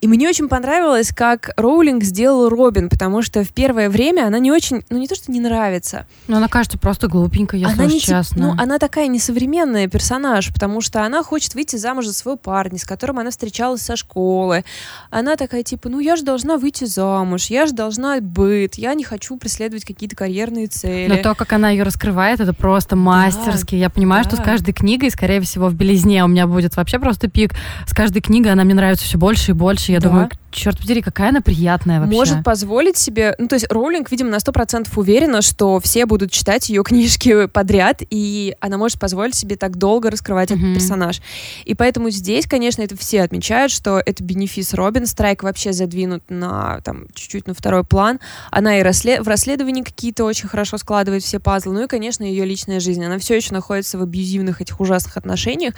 И 0.00 0.08
мне 0.08 0.28
очень 0.28 0.48
понравилось, 0.48 1.10
как 1.14 1.50
Роулинг 1.56 2.02
сделал 2.04 2.48
Робин, 2.48 2.88
потому 2.88 3.22
что 3.22 3.44
в 3.44 3.52
первое 3.52 3.88
время 3.88 4.26
она 4.26 4.38
не 4.38 4.50
очень, 4.50 4.82
ну 4.90 4.98
не 4.98 5.06
то, 5.06 5.14
что 5.14 5.30
не 5.30 5.40
нравится. 5.40 6.06
Но 6.26 6.38
она 6.38 6.48
кажется 6.48 6.78
просто 6.78 7.08
глупенькой, 7.08 7.60
если 7.60 7.74
она 7.74 7.84
уж 7.84 7.92
не, 7.92 8.00
честно. 8.00 8.46
Ну, 8.46 8.62
она 8.62 8.78
такая 8.78 9.06
несовременная 9.06 9.88
персонаж, 9.88 10.52
потому 10.52 10.80
что 10.80 11.04
она 11.04 11.22
хочет 11.22 11.54
выйти 11.54 11.76
замуж 11.76 12.06
за 12.06 12.14
своего 12.14 12.36
парня, 12.36 12.78
с 12.78 12.84
которым 12.84 13.18
она 13.18 13.30
встречалась 13.30 13.82
со 13.82 13.96
школы. 13.96 14.64
Она 15.10 15.36
такая, 15.36 15.62
типа, 15.62 15.88
ну 15.88 16.00
я 16.00 16.16
же 16.16 16.24
должна 16.24 16.56
выйти 16.56 16.84
замуж, 16.84 17.46
я 17.46 17.66
же 17.66 17.72
должна 17.72 18.20
быть, 18.20 18.78
я 18.78 18.94
не 18.94 19.04
хочу 19.04 19.36
преследовать 19.36 19.84
какие-то 19.84 20.16
карьерные 20.16 20.66
цели 20.66 21.03
но 21.08 21.16
то, 21.22 21.34
как 21.34 21.52
она 21.52 21.70
ее 21.70 21.82
раскрывает, 21.82 22.40
это 22.40 22.52
просто 22.52 22.96
мастерски. 22.96 23.74
Да, 23.74 23.76
Я 23.76 23.90
понимаю, 23.90 24.24
да. 24.24 24.30
что 24.30 24.36
с 24.40 24.44
каждой 24.44 24.72
книгой, 24.72 25.10
скорее 25.10 25.40
всего, 25.40 25.68
в 25.68 25.74
белизне 25.74 26.24
у 26.24 26.28
меня 26.28 26.46
будет 26.46 26.76
вообще 26.76 26.98
просто 26.98 27.28
пик. 27.28 27.52
С 27.86 27.94
каждой 27.94 28.20
книгой 28.20 28.52
она 28.52 28.64
мне 28.64 28.74
нравится 28.74 29.04
все 29.04 29.18
больше 29.18 29.52
и 29.52 29.54
больше. 29.54 29.92
Я 29.92 30.00
да. 30.00 30.08
думаю, 30.08 30.30
черт 30.54 30.78
подери, 30.78 31.02
какая 31.02 31.30
она 31.30 31.40
приятная 31.40 32.00
вообще. 32.00 32.16
Может 32.16 32.44
позволить 32.44 32.96
себе... 32.96 33.34
Ну, 33.38 33.48
то 33.48 33.56
есть 33.56 33.70
Роулинг, 33.70 34.10
видимо, 34.10 34.30
на 34.30 34.40
сто 34.40 34.52
процентов 34.52 34.96
уверена, 34.96 35.42
что 35.42 35.80
все 35.80 36.06
будут 36.06 36.30
читать 36.30 36.68
ее 36.68 36.82
книжки 36.82 37.46
подряд, 37.46 38.02
и 38.08 38.56
она 38.60 38.78
может 38.78 38.98
позволить 38.98 39.34
себе 39.34 39.56
так 39.56 39.76
долго 39.76 40.10
раскрывать 40.10 40.50
mm-hmm. 40.50 40.56
этот 40.56 40.74
персонаж. 40.74 41.20
И 41.64 41.74
поэтому 41.74 42.10
здесь, 42.10 42.46
конечно, 42.46 42.82
это 42.82 42.96
все 42.96 43.22
отмечают, 43.22 43.72
что 43.72 44.00
это 44.04 44.22
бенефис 44.22 44.74
Робин. 44.74 45.06
Страйк 45.06 45.42
вообще 45.42 45.72
задвинут 45.72 46.22
на, 46.28 46.80
там, 46.82 47.06
чуть-чуть 47.14 47.46
на 47.46 47.54
второй 47.54 47.84
план. 47.84 48.20
Она 48.50 48.78
и 48.78 48.82
расслед... 48.82 49.24
в 49.24 49.28
расследовании 49.28 49.82
какие-то 49.82 50.24
очень 50.24 50.48
хорошо 50.48 50.78
складывает 50.78 51.22
все 51.22 51.40
пазлы. 51.40 51.74
Ну 51.74 51.84
и, 51.84 51.86
конечно, 51.86 52.24
ее 52.24 52.44
личная 52.44 52.80
жизнь. 52.80 53.04
Она 53.04 53.18
все 53.18 53.34
еще 53.34 53.52
находится 53.52 53.98
в 53.98 54.02
абьюзивных 54.02 54.60
этих 54.60 54.80
ужасных 54.80 55.16
отношениях. 55.16 55.74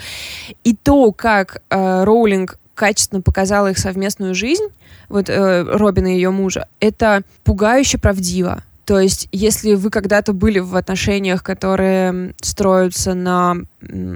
И 0.65 0.75
то, 0.75 1.13
как 1.13 1.63
э, 1.71 2.05
Роулинг 2.05 2.59
качественно 2.77 3.21
показала 3.21 3.73
их 3.73 3.79
совместную 3.79 4.37
жизнь, 4.37 4.69
вот 5.09 5.29
э, 5.29 5.63
Робина 5.63 6.15
и 6.15 6.17
ее 6.17 6.31
мужа, 6.31 6.69
это 6.79 7.23
пугающе 7.43 7.99
правдиво. 7.99 8.63
То 8.85 9.01
есть, 9.01 9.29
если 9.33 9.75
вы 9.75 9.91
когда-то 9.91 10.33
были 10.33 10.61
в 10.61 10.77
отношениях, 10.77 11.43
которые 11.43 12.35
строятся 12.41 13.15
на 13.15 13.57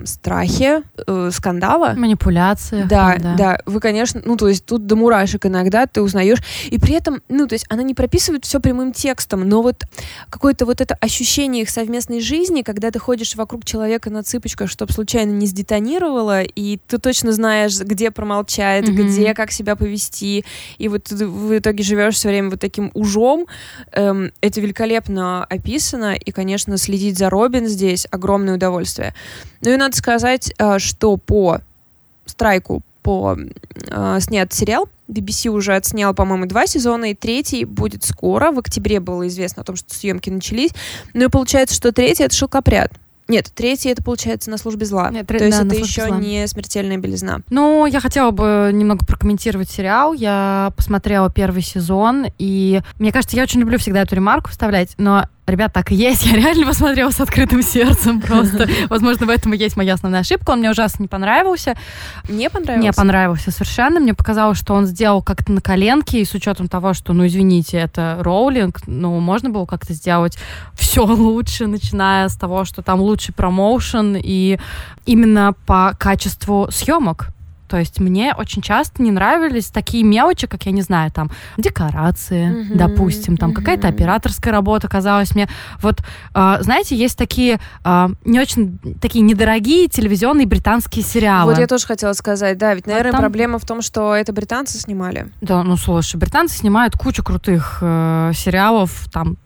страхе 0.05 0.83
э, 1.07 1.31
скандала. 1.33 1.95
Манипуляции. 1.97 2.85
Да, 2.89 3.17
да, 3.19 3.35
да. 3.37 3.59
Вы, 3.67 3.81
конечно, 3.81 4.21
ну, 4.25 4.37
то 4.37 4.49
есть 4.49 4.65
тут 4.65 4.87
до 4.87 4.97
мурашек 4.97 5.47
иногда 5.47 5.87
ты 5.87 6.03
узнаешь. 6.03 6.39
И 6.71 6.79
при 6.79 6.95
этом, 6.95 7.23
ну, 7.29 7.47
то 7.47 7.55
есть 7.55 7.67
она 7.69 7.83
не 7.83 7.95
прописывает 7.95 8.45
все 8.45 8.59
прямым 8.61 8.93
текстом, 8.93 9.49
но 9.49 9.63
вот 9.63 9.85
какое-то 10.31 10.67
вот 10.67 10.81
это 10.81 10.95
ощущение 10.95 11.63
их 11.63 11.71
совместной 11.71 12.21
жизни, 12.21 12.63
когда 12.63 12.91
ты 12.91 12.99
ходишь 12.99 13.37
вокруг 13.37 13.65
человека 13.65 14.11
на 14.11 14.23
цыпочках, 14.23 14.71
чтобы 14.71 14.93
случайно 14.93 15.31
не 15.33 15.47
сдетонировало, 15.47 16.43
и 16.43 16.79
ты 16.87 16.99
точно 16.99 17.33
знаешь, 17.33 17.79
где 17.79 18.11
промолчать, 18.11 18.85
mm-hmm. 18.85 18.93
где 18.93 19.35
как 19.35 19.53
себя 19.53 19.77
повести, 19.77 20.45
и 20.79 20.89
вот 20.89 21.05
ты 21.05 21.27
в 21.27 21.59
итоге 21.59 21.85
живешь 21.85 22.15
все 22.15 22.29
время 22.29 22.51
вот 22.51 22.61
таким 22.61 22.91
ужом. 22.95 23.47
Эм, 23.93 24.33
это 24.41 24.61
великолепно 24.61 25.45
описано, 25.45 26.15
и, 26.15 26.31
конечно, 26.33 26.77
следить 26.77 27.19
за 27.19 27.31
Робин 27.31 27.67
здесь 27.67 28.07
огромное 28.11 28.55
удовольствие. 28.55 29.15
Ну 29.63 29.71
и 29.71 29.77
надо 29.77 29.97
сказать, 29.97 30.53
э, 30.59 30.79
что 30.79 31.17
по 31.17 31.61
страйку 32.27 32.83
по 33.03 33.37
э, 33.89 34.19
снят 34.21 34.53
сериал. 34.53 34.89
BBC 35.09 35.49
уже 35.49 35.75
отснял, 35.75 36.15
по-моему, 36.15 36.47
два 36.47 36.67
сезона, 36.67 37.11
и 37.11 37.15
третий 37.15 37.65
будет 37.65 38.05
скоро. 38.05 38.53
В 38.53 38.59
октябре 38.59 39.01
было 39.01 39.27
известно 39.27 39.63
о 39.63 39.65
том, 39.65 39.77
что 39.77 39.93
съемки 39.93 40.31
начались. 40.31 40.71
Ну 41.15 41.25
и 41.25 41.29
получается, 41.29 41.75
что 41.75 41.93
третий— 41.93 42.23
это 42.25 42.35
«Шелкопряд». 42.35 42.93
Нет, 43.31 43.51
третий 43.55 43.91
это 43.91 44.03
получается 44.03 44.51
на 44.51 44.59
службе 44.59 44.87
зла. 44.87 45.09
Нет, 45.11 45.29
То 45.29 45.39
да, 45.39 45.45
есть 45.45 45.61
это 45.61 45.75
еще 45.77 46.07
зла. 46.09 46.19
не 46.19 46.47
смертельная 46.49 46.97
белизна. 46.97 47.43
Ну, 47.49 47.87
я 47.87 48.01
хотела 48.01 48.33
бы 48.33 48.71
немного 48.73 49.07
прокомментировать 49.07 49.71
сериал. 49.71 50.13
Я 50.15 50.73
посмотрела 50.77 51.31
первый 51.31 51.63
сезон, 51.63 52.27
и 52.39 52.81
мне 52.99 53.13
кажется, 53.13 53.37
я 53.37 53.45
очень 53.45 53.61
люблю 53.61 53.79
всегда 53.79 54.03
эту 54.03 54.17
ремарку 54.17 54.51
вставлять, 54.51 54.95
но 54.99 55.29
Ребят, 55.51 55.73
так 55.73 55.91
и 55.91 55.95
есть. 55.95 56.27
Я 56.31 56.37
реально 56.37 56.67
посмотрела 56.67 57.11
с 57.11 57.21
открытым 57.21 57.63
сердцем 57.63 58.21
просто. 58.27 58.69
Возможно, 58.89 59.27
в 59.27 59.31
этом 59.31 59.53
и 59.55 59.59
есть 59.59 59.77
моя 59.77 59.95
основная 59.95 60.21
ошибка. 60.21 60.53
Он 60.53 60.61
мне 60.61 60.71
ужасно 60.71 61.03
не 61.03 61.09
понравился. 61.09 61.75
Не 62.29 62.49
понравился? 62.49 62.87
Не 62.87 62.93
понравился 62.93 63.51
совершенно. 63.51 64.01
Мне 64.01 64.15
показалось, 64.15 64.59
что 64.59 64.75
он 64.75 64.87
сделал 64.87 65.23
как-то 65.23 65.53
на 65.53 65.61
коленке, 65.61 66.21
и 66.21 66.25
с 66.25 66.35
учетом 66.35 66.69
того, 66.69 66.95
что, 66.95 67.13
ну, 67.13 67.27
извините, 67.27 67.79
это 67.79 68.19
роулинг, 68.21 68.81
ну, 68.87 69.19
можно 69.19 69.51
было 69.51 69.67
как-то 69.67 69.93
сделать 69.93 70.39
все 70.75 71.05
лучше, 71.05 71.67
начиная 71.67 72.29
с 72.29 72.37
того, 72.37 72.65
что 72.65 72.83
там 72.83 73.01
лучший 73.01 73.35
промоушен, 73.35 74.17
и 74.17 74.59
именно 75.05 75.55
по 75.67 75.95
качеству 75.99 76.69
съемок. 76.71 77.29
То 77.71 77.79
есть 77.79 78.01
мне 78.01 78.35
очень 78.37 78.63
часто 78.63 79.01
не 79.01 79.13
нравились 79.13 79.67
такие 79.67 80.03
мелочи, 80.03 80.49
как, 80.49 80.67
я 80.67 80.73
не 80.73 80.83
знаю, 80.83 81.13
там, 81.13 81.31
декорации, 81.57 82.51
mm-hmm. 82.51 82.77
допустим, 82.77 83.37
там, 83.37 83.51
mm-hmm. 83.51 83.55
какая-то 83.55 83.87
операторская 83.87 84.53
работа 84.53 84.89
казалась 84.89 85.37
мне. 85.37 85.49
Вот, 85.81 86.01
э, 86.35 86.57
знаете, 86.63 86.97
есть 86.97 87.17
такие 87.17 87.61
э, 87.85 88.09
не 88.25 88.41
очень, 88.41 88.79
такие 89.01 89.23
недорогие 89.23 89.87
телевизионные 89.87 90.49
британские 90.49 91.05
сериалы. 91.05 91.53
Вот 91.53 91.61
я 91.61 91.69
тоже 91.69 91.87
хотела 91.87 92.13
сказать, 92.13 92.59
да, 92.59 92.75
ведь, 92.75 92.89
наверное, 92.89 93.11
а 93.11 93.13
там... 93.13 93.21
проблема 93.21 93.61
в 93.61 93.65
том, 93.65 93.83
что 93.83 94.17
это 94.17 94.33
британцы 94.33 94.77
снимали. 94.77 95.31
Да, 95.41 95.63
ну, 95.63 95.77
слушай, 95.77 96.17
британцы 96.17 96.59
снимают 96.59 96.97
кучу 96.97 97.23
крутых 97.23 97.79
э, 97.83 98.33
сериалов, 98.35 99.09
там, 99.13 99.37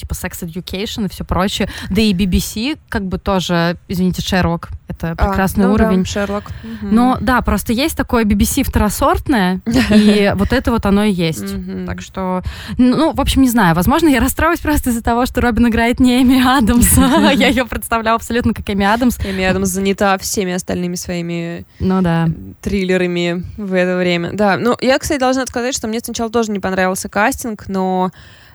типа 0.00 0.12
Sex 0.12 0.42
Education 0.42 1.06
и 1.06 1.08
все 1.08 1.24
прочее. 1.24 1.68
Да 1.90 2.00
и 2.00 2.12
BBC, 2.12 2.78
как 2.88 3.06
бы 3.06 3.18
тоже, 3.18 3.76
извините, 3.88 4.22
Шерлок, 4.22 4.70
это 4.88 5.12
а, 5.12 5.14
прекрасный 5.14 5.64
а, 5.64 5.68
ну 5.68 5.74
уровень. 5.74 6.00
Да, 6.00 6.04
Шерлок. 6.04 6.44
Но 6.82 7.18
да, 7.20 7.40
просто 7.42 7.72
есть 7.72 7.96
такое 7.96 8.24
BBC 8.24 8.64
второсортное, 8.64 9.60
и 9.90 10.32
вот 10.34 10.52
это 10.52 10.70
вот 10.70 10.86
оно 10.86 11.04
и 11.04 11.12
есть. 11.12 11.54
Так 11.86 12.00
что, 12.00 12.42
ну, 12.78 13.12
в 13.12 13.20
общем, 13.20 13.42
не 13.42 13.48
знаю, 13.48 13.74
возможно, 13.74 14.08
я 14.08 14.20
расстроилась 14.20 14.60
просто 14.60 14.90
из-за 14.90 15.02
того, 15.02 15.26
что 15.26 15.40
Робин 15.40 15.68
играет 15.68 16.00
не 16.00 16.22
Эми 16.22 16.40
Адамс. 16.40 16.96
Я 17.34 17.48
ее 17.48 17.64
представляла 17.66 18.16
абсолютно 18.16 18.54
как 18.54 18.68
Эми 18.70 18.84
Адамс. 18.84 19.18
Эми 19.18 19.44
Адамс 19.44 19.68
занята 19.68 20.18
всеми 20.18 20.52
остальными 20.52 20.94
своими 20.94 21.64
ну, 21.78 22.02
да. 22.02 22.28
триллерами 22.60 23.44
в 23.56 23.74
это 23.74 23.96
время. 23.96 24.30
Да, 24.32 24.56
ну, 24.56 24.76
я, 24.80 24.98
кстати, 24.98 25.20
должна 25.20 25.46
сказать, 25.46 25.74
что 25.74 25.88
мне 25.88 26.00
сначала 26.00 26.30
тоже 26.30 26.50
не 26.50 26.58
понравился 26.58 27.08
кастинг, 27.08 27.68
но 27.68 28.10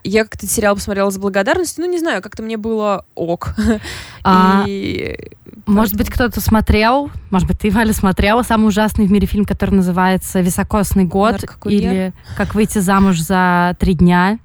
я 0.05 0.23
как-то 0.23 0.47
сериал 0.47 0.75
посмотрела 0.75 1.09
с 1.09 1.17
благодарностью, 1.17 1.83
ну, 1.83 1.91
не 1.91 1.99
знаю, 1.99 2.21
как-то 2.21 2.43
мне 2.43 2.57
было 2.57 3.05
ок. 3.15 3.55
А, 4.27 4.63
И... 4.67 5.31
Может 5.67 5.95
быть, 5.95 6.09
кто-то 6.09 6.41
смотрел, 6.41 7.11
может 7.31 7.47
быть, 7.47 7.59
ты, 7.59 7.69
Валя, 7.69 7.93
смотрела 7.93 8.43
самый 8.43 8.67
ужасный 8.67 9.05
в 9.05 9.11
мире 9.11 9.27
фильм, 9.27 9.45
который 9.45 9.71
называется 9.71 10.41
«Високосный 10.41 11.05
год» 11.05 11.43
или 11.65 12.13
«Как 12.37 12.55
выйти 12.55 12.79
замуж 12.79 13.19
за 13.19 13.75
три 13.79 13.93
дня» 13.93 14.39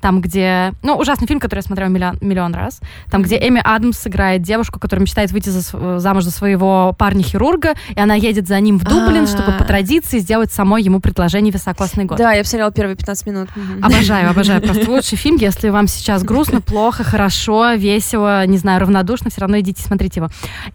там, 0.00 0.20
где... 0.20 0.72
Ну, 0.82 0.96
ужасный 0.96 1.26
фильм, 1.26 1.40
который 1.40 1.60
я 1.60 1.62
смотрела 1.62 1.88
миллион, 1.88 2.18
миллион 2.20 2.54
раз. 2.54 2.80
Там, 3.10 3.22
где 3.22 3.36
Эми 3.36 3.60
Адамс 3.62 4.06
играет 4.06 4.42
девушку, 4.42 4.80
которая 4.80 5.02
мечтает 5.02 5.30
выйти 5.32 5.50
за, 5.50 5.98
замуж 5.98 6.24
за 6.24 6.30
своего 6.30 6.94
парня-хирурга, 6.98 7.74
и 7.94 8.00
она 8.00 8.14
едет 8.14 8.48
за 8.48 8.58
ним 8.60 8.78
в 8.78 8.84
Дублин, 8.84 9.26
чтобы 9.26 9.52
по 9.52 9.64
традиции 9.64 10.18
сделать 10.18 10.52
самой 10.52 10.82
ему 10.82 11.00
предложение 11.00 11.52
«Високосный 11.52 12.04
год». 12.04 12.18
Да, 12.18 12.32
я 12.32 12.42
посмотрела 12.42 12.72
первые 12.72 12.96
15 12.96 13.26
минут. 13.26 13.48
Обожаю, 13.82 14.30
обожаю. 14.30 14.62
Просто 14.62 14.90
лучший 14.90 15.18
фильм, 15.18 15.36
если 15.36 15.68
вам 15.68 15.86
сейчас 15.86 16.22
грустно, 16.22 16.60
плохо, 16.60 17.04
хорошо, 17.04 17.72
весело, 17.74 18.46
не 18.46 18.58
знаю, 18.58 18.80
равнодушно, 18.80 19.30
все 19.30 19.42
равно 19.42 19.60
идите 19.60 19.82
смотрите 19.82 20.20
его. 20.20 20.30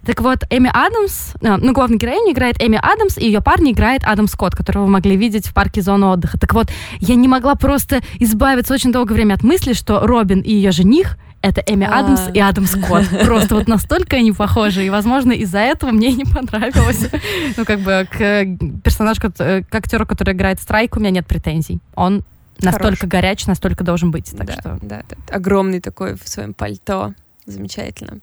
Так 0.06 0.22
вот, 0.22 0.40
Эми 0.50 0.70
Адамс, 0.72 1.34
э, 1.42 1.58
ну, 1.58 1.74
главную 1.74 2.00
героиню 2.00 2.34
играет 2.34 2.62
Эми 2.62 2.80
Адамс, 2.82 3.18
и 3.18 3.26
ее 3.26 3.42
парень 3.42 3.72
играет 3.72 4.04
Адам 4.04 4.28
Скотт, 4.28 4.56
которого 4.56 4.84
вы 4.84 4.92
могли 4.92 5.16
видеть 5.16 5.48
в 5.48 5.54
парке 5.54 5.82
зоны 5.82 6.08
отдыха. 6.08 6.38
Так 6.38 6.54
вот, 6.54 6.68
я 7.00 7.16
не 7.16 7.28
могла 7.28 7.56
просто 7.56 8.02
избавиться 8.20 8.74
очень 8.74 8.92
долго 8.92 9.15
время 9.16 9.34
от 9.34 9.44
мысли, 9.44 9.74
что 9.74 10.06
Робин 10.06 10.42
и 10.42 10.52
ее 10.52 10.72
жених 10.72 11.18
это 11.42 11.62
Эми 11.62 11.86
а. 11.86 12.00
Адамс 12.00 12.22
и 12.34 12.40
Адам 12.40 12.66
Скотт. 12.66 13.08
Просто 13.24 13.54
вот 13.54 13.68
настолько 13.68 14.16
они 14.16 14.32
похожи, 14.32 14.84
и, 14.84 14.90
возможно, 14.90 15.32
из-за 15.32 15.60
этого 15.60 15.92
мне 15.92 16.12
не 16.12 16.26
понравилось. 16.26 17.08
Ну, 17.56 17.66
как 17.66 17.82
бы 17.82 18.08
к 18.12 18.46
персонажу, 18.84 19.22
к 19.22 19.76
актеру, 19.76 20.08
который 20.08 20.34
играет 20.34 20.60
Страйк, 20.60 20.98
у 20.98 21.00
меня 21.00 21.12
нет 21.12 21.28
претензий. 21.28 21.80
Он 21.94 22.24
настолько 22.60 23.06
горячий, 23.06 23.46
настолько 23.48 23.84
должен 23.84 24.10
быть. 24.10 24.36
Так 24.36 24.48
да, 24.48 24.54
что... 24.54 24.80
да, 24.82 25.04
да, 25.08 25.36
огромный 25.36 25.82
такой 25.82 26.16
в 26.16 26.28
своем 26.28 26.56
пальто. 26.56 27.14
Замечательно. 27.46 28.22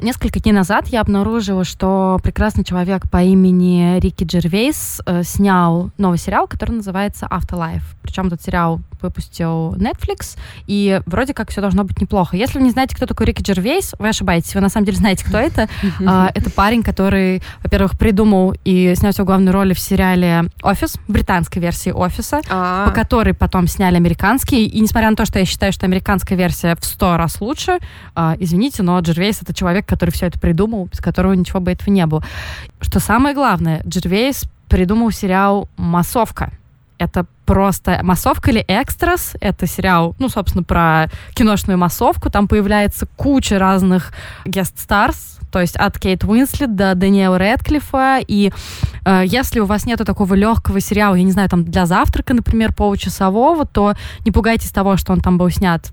Несколько 0.00 0.38
дней 0.38 0.52
назад 0.52 0.86
я 0.88 1.00
обнаружила, 1.00 1.64
что 1.64 2.20
прекрасный 2.22 2.62
человек 2.62 3.10
по 3.10 3.20
имени 3.20 3.98
Рики 3.98 4.22
Джервейс 4.22 5.02
э, 5.04 5.24
снял 5.24 5.90
новый 5.98 6.18
сериал, 6.18 6.46
который 6.46 6.76
называется 6.76 7.26
Afterlife. 7.28 7.82
Причем 8.02 8.28
этот 8.28 8.40
сериал 8.40 8.80
выпустил 9.02 9.74
Netflix, 9.74 10.36
и 10.66 11.00
вроде 11.06 11.34
как 11.34 11.50
все 11.50 11.60
должно 11.60 11.84
быть 11.84 12.00
неплохо. 12.00 12.36
Если 12.36 12.58
вы 12.58 12.64
не 12.64 12.70
знаете, 12.70 12.94
кто 12.96 13.06
такой 13.06 13.26
Рики 13.26 13.42
Джервейс, 13.42 13.94
вы 13.98 14.08
ошибаетесь. 14.08 14.54
Вы 14.54 14.60
на 14.60 14.68
самом 14.68 14.86
деле 14.86 14.98
знаете, 14.98 15.24
кто 15.24 15.38
это. 15.38 15.68
А, 16.06 16.30
это 16.34 16.50
парень, 16.50 16.82
который, 16.82 17.42
во-первых, 17.62 17.98
придумал 17.98 18.54
и 18.64 18.94
снял 18.96 19.12
свою 19.12 19.26
главную 19.26 19.52
роль 19.52 19.74
в 19.74 19.78
сериале 19.78 20.44
«Офис», 20.62 20.96
британской 21.06 21.60
версии 21.60 21.90
«Офиса», 21.90 22.40
а. 22.48 22.86
по 22.86 22.92
которой 22.92 23.34
потом 23.34 23.66
сняли 23.66 23.96
американский. 23.96 24.64
И 24.66 24.80
несмотря 24.80 25.10
на 25.10 25.16
то, 25.16 25.26
что 25.26 25.38
я 25.38 25.44
считаю, 25.44 25.72
что 25.72 25.86
американская 25.86 26.38
версия 26.38 26.76
в 26.80 26.84
сто 26.84 27.16
раз 27.16 27.40
лучше, 27.40 27.78
а, 28.14 28.36
извините, 28.38 28.82
но 28.82 28.98
Джервейс— 29.00 29.40
это 29.42 29.52
человек, 29.52 29.86
который 29.88 30.10
все 30.10 30.26
это 30.26 30.38
придумал, 30.38 30.86
без 30.86 31.00
которого 31.00 31.32
ничего 31.32 31.60
бы 31.60 31.72
этого 31.72 31.90
не 31.90 32.06
было. 32.06 32.22
Что 32.80 33.00
самое 33.00 33.34
главное, 33.34 33.82
Джервейс 33.86 34.44
придумал 34.68 35.10
сериал 35.10 35.68
«Массовка». 35.76 36.52
Это 36.98 37.26
просто 37.46 38.00
массовка 38.02 38.50
или 38.50 38.60
экстрас. 38.60 39.36
Это 39.40 39.66
сериал, 39.66 40.16
ну, 40.18 40.28
собственно, 40.28 40.64
про 40.64 41.08
киношную 41.32 41.78
массовку. 41.78 42.28
Там 42.28 42.48
появляется 42.48 43.06
куча 43.16 43.58
разных 43.58 44.12
гест-старс, 44.44 45.38
то 45.50 45.60
есть 45.60 45.76
от 45.76 45.98
Кейт 45.98 46.24
Уинслет 46.24 46.74
до 46.74 46.94
Дэниела 46.94 47.38
Рэдклиффа. 47.38 48.18
И 48.26 48.52
э, 49.04 49.22
если 49.24 49.60
у 49.60 49.66
вас 49.66 49.86
нету 49.86 50.04
такого 50.04 50.34
легкого 50.34 50.80
сериала, 50.80 51.14
я 51.14 51.22
не 51.22 51.32
знаю, 51.32 51.48
там 51.48 51.64
для 51.64 51.86
завтрака, 51.86 52.34
например, 52.34 52.74
получасового, 52.74 53.64
то 53.64 53.94
не 54.24 54.32
пугайтесь 54.32 54.70
того, 54.70 54.96
что 54.96 55.12
он 55.12 55.20
там 55.20 55.38
был 55.38 55.50
снят 55.50 55.90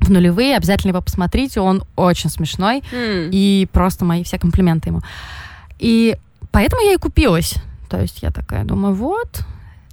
в 0.00 0.10
нулевые, 0.10 0.56
обязательно 0.56 0.90
его 0.90 1.02
посмотрите, 1.02 1.60
он 1.60 1.84
очень 1.96 2.30
смешной, 2.30 2.82
mm. 2.92 3.30
и 3.32 3.68
просто 3.72 4.04
мои 4.04 4.22
все 4.22 4.38
комплименты 4.38 4.90
ему. 4.90 5.00
И 5.78 6.16
поэтому 6.50 6.82
я 6.82 6.94
и 6.94 6.98
купилась. 6.98 7.54
То 7.88 8.00
есть 8.00 8.22
я 8.22 8.30
такая 8.30 8.64
думаю, 8.64 8.94
вот, 8.94 9.40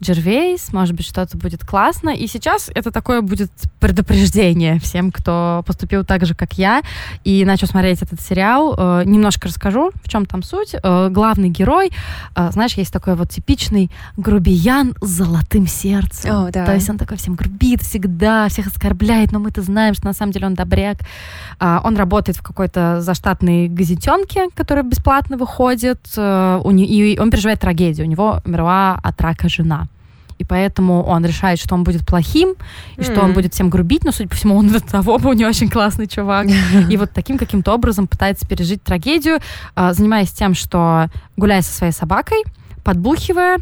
Джервейс, 0.02 0.74
может 0.74 0.96
быть, 0.96 1.06
что-то 1.06 1.38
будет 1.38 1.66
классно. 1.66 2.10
И 2.10 2.28
сейчас 2.28 2.70
это 2.74 2.92
такое 2.92 3.22
будет 3.22 3.52
предупреждение 3.80 4.80
всем, 4.80 5.12
кто 5.12 5.64
поступил 5.66 6.04
так 6.04 6.26
же, 6.26 6.36
как 6.36 6.54
я, 6.58 6.82
и 7.24 7.46
начал 7.46 7.68
смотреть 7.68 8.02
этот 8.02 8.20
сериал. 8.20 8.76
Э, 8.78 9.04
немножко 9.06 9.48
расскажу, 9.48 9.92
в 10.04 10.10
чем 10.10 10.26
там 10.26 10.44
суть. 10.44 10.76
Э, 10.82 11.10
главный 11.10 11.50
герой, 11.50 11.92
э, 12.36 12.52
знаешь, 12.52 12.74
есть 12.74 12.92
такой 12.92 13.16
вот 13.16 13.30
типичный 13.30 13.90
грубиян 14.18 14.94
с 15.02 15.08
золотым 15.08 15.66
сердцем. 15.68 16.36
О, 16.36 16.52
да. 16.52 16.66
То 16.66 16.74
есть 16.74 16.90
он 16.90 16.98
такой 16.98 17.18
всем 17.18 17.36
грубит 17.36 17.82
всегда, 17.82 18.50
всех 18.50 18.68
оскорбляет, 18.68 19.32
но 19.32 19.40
мы-то 19.40 19.62
знаем, 19.62 19.94
что 19.94 20.06
на 20.06 20.14
самом 20.14 20.34
деле 20.34 20.48
он 20.48 20.56
добряк. 20.56 20.98
Э, 21.60 21.80
он 21.84 21.96
работает 21.96 22.38
в 22.38 22.44
какой-то 22.44 23.02
заштатной 23.02 23.70
газетенке, 23.70 24.50
которая 24.56 24.84
бесплатно 24.84 25.38
выходит, 25.38 26.06
э, 26.18 26.62
и 26.66 27.18
он 27.20 27.32
переживает 27.32 27.62
трагедию. 27.62 28.06
У 28.06 28.10
него 28.10 28.42
умерла 28.46 29.00
от 29.02 29.22
рака 29.22 29.48
жена 29.48 29.85
и 30.38 30.44
поэтому 30.44 31.04
он 31.04 31.26
решает, 31.26 31.60
что 31.60 31.76
он 31.76 31.84
будет 31.84 32.06
плохим, 32.06 32.56
и 32.98 33.04
что 33.04 33.22
он 33.22 33.34
будет 33.34 33.54
всем 33.54 33.70
грубить, 33.70 34.04
но, 34.04 34.12
судя 34.12 34.30
по 34.30 34.36
всему, 34.36 34.58
он 34.58 34.68
до 34.72 34.80
того 34.80 35.18
был 35.18 35.34
не 35.34 35.46
очень 35.46 35.70
классный 35.70 36.08
чувак. 36.08 36.48
И 36.90 36.98
вот 36.98 37.12
таким 37.14 37.38
каким-то 37.38 37.74
образом 37.74 38.08
пытается 38.08 38.48
пережить 38.48 38.84
трагедию, 38.84 39.40
а, 39.76 39.94
занимаясь 39.94 40.32
тем, 40.32 40.54
что 40.54 41.08
гуляя 41.38 41.62
со 41.62 41.72
своей 41.72 41.94
собакой, 41.94 42.44
подбухивая, 42.84 43.60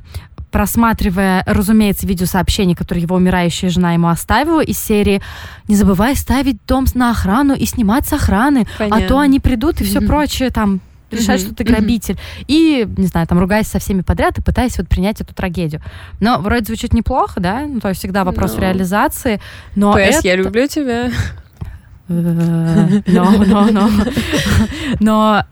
просматривая, 0.51 1.43
разумеется, 1.47 2.05
видеосообщение, 2.05 2.75
которое 2.75 3.01
его 3.01 3.15
умирающая 3.15 3.69
жена 3.69 3.93
ему 3.93 4.07
оставила 4.07 4.63
из 4.63 4.77
серии 4.77 5.21
«Не 5.67 5.75
забывай 5.75 6.15
ставить 6.15 6.63
дом 6.67 6.85
на 6.93 7.09
охрану 7.09 7.55
и 7.55 7.65
снимать 7.65 8.05
с 8.05 8.13
охраны, 8.13 8.67
Понятно. 8.77 9.05
а 9.05 9.07
то 9.07 9.19
они 9.19 9.39
придут 9.39 9.81
и 9.81 9.83
все 9.83 9.99
прочее 9.99 10.51
там 10.51 10.79
решать, 11.13 11.41
mm-hmm. 11.41 11.46
что 11.46 11.55
ты 11.55 11.63
грабитель. 11.63 12.15
Mm-hmm. 12.15 12.46
И, 12.48 12.88
не 12.98 13.08
знаю, 13.08 13.27
там, 13.27 13.39
ругаясь 13.39 13.67
со 13.67 13.79
всеми 13.79 14.01
подряд 14.01 14.38
и 14.38 14.41
пытаясь 14.41 14.77
вот 14.77 14.88
принять 14.88 15.22
эту 15.22 15.34
трагедию. 15.34 15.82
Но 16.20 16.39
вроде 16.39 16.65
звучит 16.65 16.93
неплохо, 16.93 17.39
да? 17.39 17.62
Ну, 17.62 17.79
то 17.79 17.89
есть 17.89 18.00
всегда 18.00 18.24
вопрос 18.24 18.55
no. 18.55 18.62
реализации. 18.62 19.39
Но 19.75 19.98
PS, 19.98 20.01
это... 20.01 20.27
я 20.27 20.36
люблю 20.36 20.67
тебя. 20.67 21.12
Но, 22.08 23.32
но, 23.46 23.65
но. 23.72 23.89
Но 25.00 25.46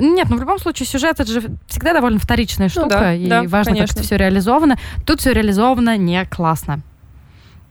нет, 0.00 0.28
ну 0.30 0.36
в 0.36 0.40
любом 0.40 0.58
случае 0.58 0.86
сюжет 0.86 1.20
это 1.20 1.30
же 1.30 1.42
всегда 1.66 1.92
довольно 1.92 2.18
вторичная 2.18 2.68
штука, 2.68 2.84
ну, 2.84 3.00
да, 3.00 3.14
и 3.14 3.28
да, 3.28 3.42
важно, 3.42 3.72
конечно. 3.72 3.88
как 3.88 3.96
это 3.96 4.04
все 4.04 4.16
реализовано. 4.16 4.78
Тут 5.04 5.20
все 5.20 5.32
реализовано 5.32 5.96
не 5.98 6.24
классно. 6.24 6.80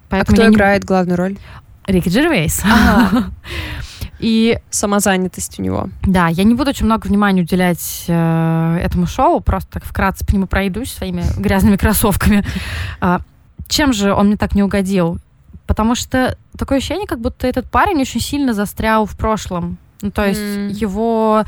Поэтому 0.09 0.37
а 0.37 0.41
кто 0.41 0.51
играет 0.51 0.83
не... 0.83 0.87
главную 0.87 1.17
роль? 1.17 1.37
Рики 1.87 2.09
Джервейс. 2.09 2.61
Ага. 2.63 3.31
И 4.19 4.59
самозанятость 4.69 5.59
у 5.59 5.63
него. 5.63 5.89
Да, 6.03 6.27
я 6.27 6.43
не 6.43 6.53
буду 6.53 6.71
очень 6.71 6.85
много 6.85 7.07
внимания 7.07 7.41
уделять 7.41 8.05
э, 8.07 8.79
этому 8.83 9.07
шоу, 9.07 9.39
просто 9.39 9.71
так 9.73 9.85
вкратце 9.85 10.25
по 10.25 10.33
нему 10.33 10.45
пройдусь 10.45 10.91
своими 10.91 11.23
грязными 11.37 11.77
кроссовками. 11.77 12.45
Э, 13.01 13.19
чем 13.67 13.93
же 13.93 14.13
он 14.13 14.27
мне 14.27 14.37
так 14.37 14.55
не 14.55 14.63
угодил? 14.63 15.19
Потому 15.67 15.95
что 15.95 16.37
такое 16.57 16.79
ощущение, 16.79 17.07
как 17.07 17.19
будто 17.19 17.47
этот 17.47 17.69
парень 17.69 18.01
очень 18.01 18.19
сильно 18.19 18.53
застрял 18.53 19.05
в 19.05 19.15
прошлом. 19.15 19.77
Ну, 20.01 20.11
то 20.11 20.25
есть 20.25 20.39
mm. 20.39 20.71
его 20.71 21.43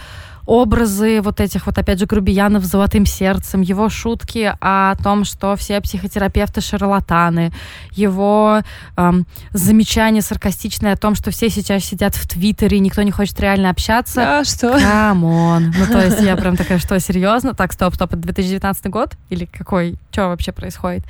образы 0.52 1.22
вот 1.22 1.40
этих 1.40 1.66
вот, 1.66 1.78
опять 1.78 1.98
же, 1.98 2.06
грубиянов 2.06 2.66
с 2.66 2.68
золотым 2.68 3.06
сердцем, 3.06 3.62
его 3.62 3.88
шутки 3.88 4.54
о 4.60 4.96
том, 5.02 5.24
что 5.24 5.56
все 5.56 5.80
психотерапевты 5.80 6.60
шарлатаны, 6.60 7.54
его 7.92 8.62
эм, 8.98 9.26
замечания 9.54 10.22
саркастичные 10.22 10.92
о 10.92 10.98
том, 10.98 11.16
что 11.16 11.32
все 11.32 11.50
сейчас 11.50 11.86
сидят 11.86 12.16
в 12.16 12.28
Твиттере, 12.28 12.78
и 12.78 12.80
никто 12.82 13.02
не 13.02 13.12
хочет 13.12 13.40
реально 13.40 13.70
общаться. 13.70 14.16
Да, 14.16 14.44
что? 14.44 14.78
Come 14.78 15.33
on. 15.33 15.74
Ну, 15.78 15.86
то 15.86 16.04
есть 16.04 16.20
я 16.20 16.36
прям 16.36 16.58
такая, 16.58 16.80
что, 16.80 17.00
серьезно? 17.00 17.54
Так, 17.54 17.72
стоп, 17.72 17.96
стоп, 17.96 18.12
это 18.12 18.22
2019 18.22 18.88
год? 18.88 19.14
Или 19.30 19.46
какой? 19.46 19.96
Что 20.12 20.28
вообще 20.28 20.52
происходит? 20.52 21.06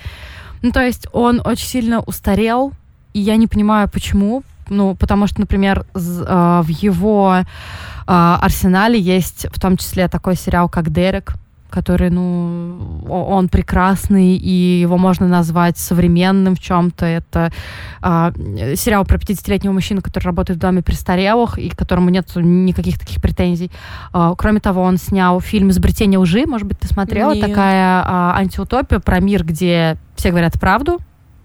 Ну, 0.62 0.72
то 0.72 0.82
есть 0.82 1.08
он 1.14 1.42
очень 1.44 1.66
сильно 1.66 2.02
устарел, 2.02 2.74
и 3.14 3.20
я 3.20 3.38
не 3.38 3.48
понимаю, 3.48 3.90
почему. 3.90 4.44
Ну, 4.70 4.96
потому 4.96 5.26
что, 5.26 5.40
например, 5.40 5.84
э, 5.96 6.62
в 6.64 6.68
его 6.68 7.44
арсенале 8.14 9.00
есть 9.00 9.48
в 9.52 9.60
том 9.60 9.78
числе 9.78 10.08
такой 10.08 10.36
сериал, 10.36 10.70
как 10.70 10.92
«Дерек», 10.92 11.36
который, 11.72 12.10
ну, 12.10 13.04
он 13.10 13.48
прекрасный, 13.50 14.36
и 14.36 14.82
его 14.82 14.98
можно 14.98 15.28
назвать 15.28 15.78
современным 15.78 16.56
в 16.56 16.60
чем-то. 16.60 17.06
Это 17.06 17.52
э, 18.04 18.76
сериал 18.76 19.06
про 19.06 19.18
50-летнего 19.18 19.72
мужчину, 19.72 20.02
который 20.02 20.26
работает 20.26 20.60
в 20.60 20.62
доме 20.62 20.84
престарелых, 20.84 21.58
и 21.58 21.70
к 21.70 21.78
которому 21.78 22.10
нет 22.10 22.30
никаких 22.36 23.00
таких 23.00 23.22
претензий. 23.22 23.72
Э, 24.14 24.34
кроме 24.38 24.60
того, 24.60 24.82
он 24.82 24.98
снял 24.98 25.40
фильм 25.40 25.70
«Изобретение 25.70 26.20
лжи», 26.20 26.46
может 26.46 26.68
быть, 26.68 26.80
ты 26.80 26.88
смотрела? 26.88 27.34
Нет. 27.34 27.48
Такая 27.48 28.04
э, 28.04 28.06
антиутопия 28.40 29.00
про 29.00 29.20
мир, 29.20 29.44
где 29.46 29.98
все 30.16 30.30
говорят 30.30 30.60
правду, 30.60 31.00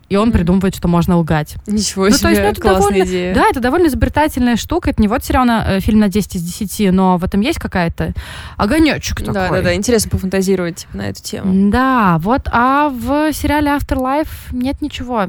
и 0.09 0.17
он 0.17 0.33
придумывает, 0.33 0.75
что 0.75 0.89
можно 0.89 1.17
лгать. 1.17 1.57
Ничего 1.67 2.09
себе, 2.11 2.17
ну, 2.17 2.23
то 2.23 2.29
есть, 2.29 2.41
ну, 2.43 2.49
это 2.49 2.61
классная 2.61 2.89
довольно, 2.89 3.05
идея. 3.05 3.35
Да, 3.35 3.45
это 3.51 3.61
довольно 3.61 3.87
изобретательная 3.89 4.57
штука. 4.57 4.91
Это 4.91 5.03
не 5.03 5.09
вот 5.09 5.25
сериал 5.25 5.45
на, 5.45 5.77
э, 5.77 5.81
фильм 5.81 5.99
на 5.99 6.09
10 6.09 6.37
из 6.37 6.43
10, 6.43 6.93
но 6.93 7.19
в 7.19 7.25
этом 7.25 7.41
есть 7.41 7.59
какая-то 7.59 8.13
огонечек 8.57 9.19
такой. 9.19 9.35
Да-да-да, 9.35 9.75
интересно 9.75 10.11
пофантазировать 10.11 10.77
типа, 10.77 10.97
на 10.97 11.03
эту 11.09 11.23
тему. 11.23 11.71
Да, 11.71 12.19
вот, 12.21 12.49
а 12.53 12.89
в 12.89 13.33
сериале 13.33 13.71
Afterlife 13.71 14.29
нет 14.53 14.81
ничего 14.81 15.27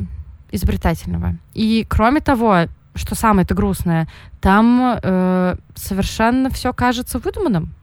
изобретательного. 0.51 1.35
И 1.53 1.85
кроме 1.87 2.21
того, 2.21 2.67
что 2.95 3.15
самое-то 3.15 3.55
грустное, 3.55 4.07
там 4.41 4.99
э, 5.01 5.55
совершенно 5.75 6.49
все 6.49 6.73
кажется 6.73 7.19
выдуманным. 7.19 7.73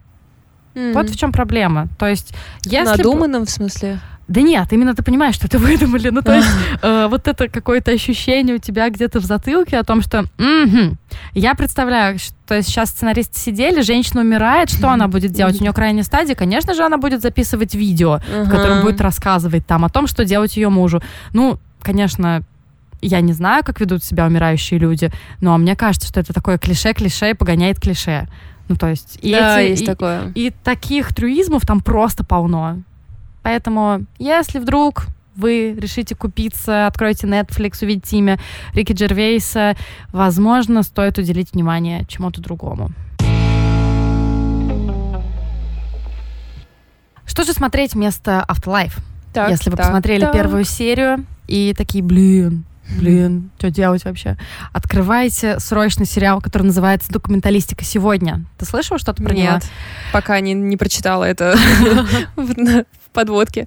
Mm-hmm. 0.74 0.92
Вот 0.92 1.10
в 1.10 1.16
чем 1.16 1.32
проблема. 1.32 1.88
То 1.98 2.06
есть, 2.06 2.34
если... 2.64 2.96
Надуманным, 2.96 3.46
в 3.46 3.50
смысле? 3.50 4.00
Да 4.26 4.40
нет, 4.40 4.72
именно 4.72 4.94
ты 4.94 5.02
понимаешь, 5.02 5.34
что 5.34 5.46
это 5.46 5.58
выдумали. 5.60 6.08
Ну, 6.08 6.22
то 6.22 6.34
есть, 6.34 6.48
э, 6.82 7.06
вот 7.10 7.28
это 7.28 7.48
какое-то 7.48 7.90
ощущение 7.90 8.56
у 8.56 8.58
тебя 8.58 8.88
где-то 8.88 9.20
в 9.20 9.24
затылке 9.24 9.78
о 9.78 9.84
том, 9.84 10.00
что 10.00 10.20
угу, 10.20 10.96
я 11.34 11.54
представляю, 11.54 12.18
что 12.18 12.62
сейчас 12.62 12.90
сценаристы 12.90 13.38
сидели, 13.38 13.82
женщина 13.82 14.22
умирает, 14.22 14.70
что 14.70 14.88
она 14.88 15.08
будет 15.08 15.32
делать? 15.32 15.60
У 15.60 15.62
нее 15.62 15.72
крайняя 15.72 16.04
стадия, 16.04 16.34
конечно 16.34 16.74
же, 16.74 16.84
она 16.84 16.96
будет 16.96 17.20
записывать 17.20 17.74
видео, 17.74 18.20
в 18.44 18.48
котором 18.48 18.82
будет 18.82 19.00
рассказывать 19.00 19.66
там 19.66 19.84
о 19.84 19.88
том, 19.88 20.06
что 20.06 20.24
делать 20.24 20.56
ее 20.56 20.70
мужу. 20.70 21.02
Ну, 21.32 21.58
конечно, 21.82 22.42
я 23.02 23.20
не 23.20 23.34
знаю, 23.34 23.62
как 23.64 23.80
ведут 23.80 24.02
себя 24.02 24.26
умирающие 24.26 24.80
люди, 24.80 25.10
но 25.40 25.56
мне 25.58 25.76
кажется, 25.76 26.08
что 26.08 26.20
это 26.20 26.32
такое 26.32 26.56
клише-клише 26.56 27.34
погоняет 27.34 27.78
клише. 27.78 28.28
Ну, 28.68 28.76
то 28.76 28.88
есть... 28.88 29.18
И 29.20 29.32
да, 29.32 29.60
эти, 29.60 29.70
есть 29.70 29.82
и, 29.82 29.86
такое. 29.86 30.32
И 30.34 30.50
таких 30.50 31.14
трюизмов 31.14 31.66
там 31.66 31.80
просто 31.80 32.24
полно. 32.24 32.78
Поэтому, 33.42 34.04
если 34.18 34.58
вдруг 34.58 35.06
вы 35.36 35.74
решите 35.78 36.14
купиться, 36.14 36.86
откроете 36.86 37.26
Netflix, 37.26 37.78
увидите 37.82 38.16
имя 38.18 38.38
Рики 38.72 38.92
Джервейса, 38.92 39.76
возможно, 40.12 40.82
стоит 40.82 41.18
уделить 41.18 41.52
внимание 41.52 42.04
чему-то 42.08 42.40
другому. 42.40 42.90
Что 47.26 47.44
же 47.44 47.52
смотреть 47.52 47.94
вместо 47.94 48.44
Afterlife? 48.48 48.98
Так, 49.32 49.50
Если 49.50 49.70
вы 49.70 49.76
так, 49.76 49.86
посмотрели 49.86 50.20
так. 50.20 50.32
первую 50.32 50.64
серию 50.64 51.24
и 51.48 51.74
такие, 51.76 52.04
блин, 52.04 52.64
блин, 52.98 53.50
что 53.58 53.70
делать 53.70 54.04
вообще? 54.04 54.36
Открывайте 54.72 55.58
срочно 55.58 56.04
сериал, 56.04 56.40
который 56.40 56.64
называется 56.64 57.12
«Документалистика 57.12 57.84
сегодня». 57.84 58.44
Ты 58.58 58.64
слышала 58.64 58.98
что-то 58.98 59.22
про 59.22 59.34
Нет, 59.34 59.62
него? 59.62 59.72
пока 60.12 60.40
не, 60.40 60.54
не 60.54 60.76
прочитала 60.76 61.24
это 61.24 61.56
в 62.36 62.84
подводке. 63.12 63.66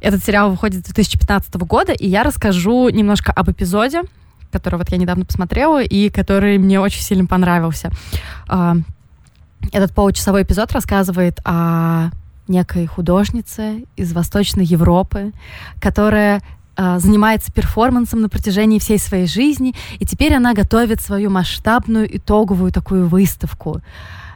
Этот 0.00 0.24
сериал 0.24 0.50
выходит 0.50 0.80
с 0.80 0.90
2015 0.90 1.54
года, 1.56 1.92
и 1.92 2.06
я 2.08 2.22
расскажу 2.22 2.88
немножко 2.88 3.32
об 3.32 3.50
эпизоде, 3.50 4.02
который 4.50 4.76
вот 4.76 4.88
я 4.90 4.98
недавно 4.98 5.24
посмотрела, 5.24 5.82
и 5.82 6.08
который 6.10 6.58
мне 6.58 6.80
очень 6.80 7.02
сильно 7.02 7.26
понравился. 7.26 7.90
А, 8.48 8.76
этот 9.72 9.94
получасовой 9.94 10.42
эпизод 10.42 10.72
рассказывает 10.72 11.40
о 11.44 12.10
некой 12.48 12.86
художнице 12.86 13.84
из 13.96 14.12
Восточной 14.12 14.64
Европы, 14.64 15.32
которая 15.80 16.42
занимается 16.76 17.52
перформансом 17.52 18.20
на 18.20 18.28
протяжении 18.28 18.78
всей 18.78 18.98
своей 18.98 19.26
жизни, 19.26 19.74
и 19.98 20.06
теперь 20.06 20.34
она 20.34 20.54
готовит 20.54 21.00
свою 21.00 21.30
масштабную 21.30 22.16
итоговую 22.16 22.72
такую 22.72 23.08
выставку. 23.08 23.80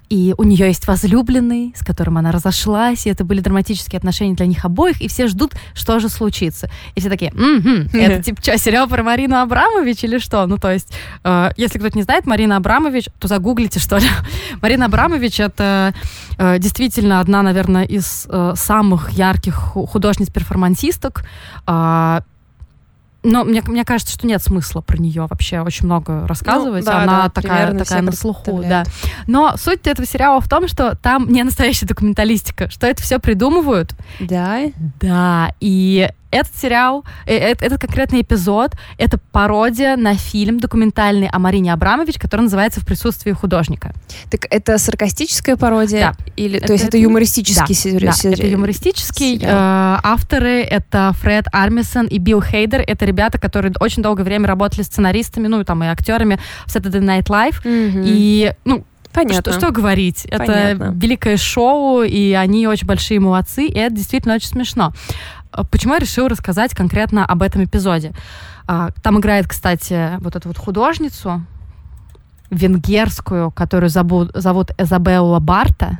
И 0.08 0.34
у 0.38 0.44
нее 0.44 0.68
есть 0.68 0.86
возлюбленный, 0.86 1.74
с 1.76 1.84
которым 1.84 2.18
она 2.18 2.32
разошлась, 2.32 3.06
и 3.06 3.10
это 3.10 3.24
были 3.24 3.40
драматические 3.40 3.98
отношения 3.98 4.34
для 4.34 4.46
них 4.46 4.64
обоих, 4.64 5.00
и 5.00 5.08
все 5.08 5.26
ждут, 5.26 5.52
что 5.74 5.98
же 6.00 6.08
случится. 6.08 6.70
И 6.94 7.00
все 7.00 7.10
такие, 7.10 7.30
угу, 7.32 7.88
это 7.92 8.22
типа 8.22 8.42
что, 8.42 8.56
сериал 8.58 8.88
про 8.88 9.02
Марину 9.02 9.36
Абрамович 9.36 10.04
или 10.04 10.18
что? 10.18 10.46
Ну, 10.46 10.56
то 10.56 10.72
есть, 10.72 10.92
э, 11.24 11.50
если 11.56 11.78
кто-то 11.78 11.96
не 11.96 12.04
знает, 12.04 12.26
Марина 12.26 12.56
Абрамович, 12.56 13.08
то 13.18 13.28
загуглите, 13.28 13.80
что 13.80 13.98
ли. 13.98 14.06
Марина 14.62 14.86
Абрамович— 14.86 15.40
это 15.40 15.94
э, 16.38 16.58
действительно 16.58 17.20
одна, 17.20 17.42
наверное, 17.42 17.84
из 17.84 18.26
э, 18.30 18.54
самых 18.56 19.10
ярких 19.10 19.54
художниц-перформансисток, 19.54 21.24
э, 21.66 22.20
но 23.22 23.44
мне, 23.44 23.62
мне 23.66 23.84
кажется, 23.84 24.14
что 24.14 24.26
нет 24.26 24.42
смысла 24.42 24.80
про 24.80 24.96
нее 24.96 25.26
вообще 25.28 25.60
очень 25.60 25.86
много 25.86 26.26
рассказывать. 26.26 26.84
Ну, 26.84 26.90
да, 26.90 27.02
Она 27.02 27.22
да, 27.24 27.28
такая, 27.28 27.74
такая 27.76 28.02
на 28.02 28.12
слуху, 28.12 28.62
да. 28.62 28.84
Но 29.26 29.56
суть 29.56 29.86
этого 29.86 30.06
сериала 30.06 30.40
в 30.40 30.48
том, 30.48 30.68
что 30.68 30.94
там 30.96 31.30
не 31.30 31.42
настоящая 31.42 31.86
документалистика, 31.86 32.70
что 32.70 32.86
это 32.86 33.02
все 33.02 33.18
придумывают. 33.18 33.94
Да. 34.20 34.60
Да. 35.00 35.52
И 35.60 36.08
этот 36.30 36.54
сериал, 36.56 37.04
э, 37.26 37.36
э, 37.36 37.54
этот 37.60 37.80
конкретный 37.80 38.22
эпизод, 38.22 38.72
это 38.98 39.18
пародия 39.32 39.96
на 39.96 40.14
фильм 40.14 40.60
документальный 40.60 41.28
о 41.28 41.38
Марине 41.38 41.72
Абрамович, 41.72 42.18
который 42.18 42.42
называется 42.42 42.80
«В 42.80 42.86
присутствии 42.86 43.32
художника». 43.32 43.92
Так 44.30 44.46
это 44.50 44.78
саркастическая 44.78 45.56
пародия? 45.56 46.14
Да. 46.18 46.32
Или, 46.36 46.58
это, 46.58 46.68
то 46.68 46.72
есть 46.74 46.84
это, 46.84 46.96
это 46.96 47.04
юмористический 47.04 47.74
да, 47.74 47.80
сериал? 47.80 48.14
Да, 48.22 48.28
это 48.30 48.46
юмористический. 48.46 49.38
Э, 49.42 49.98
авторы— 50.02 50.62
это 50.70 51.12
Фред 51.20 51.46
Армисон 51.52 52.06
и 52.06 52.18
Билл 52.18 52.42
Хейдер. 52.42 52.82
Это 52.86 53.04
ребята, 53.04 53.38
которые 53.38 53.72
очень 53.80 54.02
долгое 54.02 54.24
время 54.24 54.46
работали 54.48 54.82
сценаристами, 54.82 55.46
ну, 55.46 55.64
там, 55.64 55.82
и 55.84 55.86
актерами 55.86 56.38
в 56.66 56.74
Saturday 56.74 57.00
Night 57.00 57.26
Live. 57.26 57.64
Mm-hmm. 57.64 58.02
И, 58.04 58.52
ну, 58.64 58.84
Понятно. 59.12 59.52
Что, 59.52 59.60
что 59.60 59.70
говорить? 59.72 60.26
Это 60.26 60.44
Понятно. 60.46 60.94
великое 60.96 61.36
шоу, 61.36 62.02
и 62.02 62.32
они 62.32 62.68
очень 62.68 62.86
большие 62.86 63.20
молодцы, 63.20 63.66
и 63.66 63.76
это 63.76 63.96
действительно 63.96 64.34
очень 64.34 64.48
смешно. 64.48 64.92
А 65.50 65.64
почему 65.64 65.94
я 65.94 65.98
решила 65.98 66.28
рассказать 66.28 66.74
конкретно 66.74 67.24
об 67.24 67.42
этом 67.42 67.64
эпизоде? 67.64 68.12
А, 68.66 68.90
там 69.02 69.18
играет, 69.18 69.46
кстати, 69.46 70.18
вот 70.20 70.36
эту 70.36 70.48
вот 70.48 70.58
художницу 70.58 71.42
венгерскую, 72.50 73.50
которую 73.50 73.90
зовут, 73.90 74.30
зовут 74.34 74.70
Эзабелла 74.78 75.38
Барта. 75.38 75.98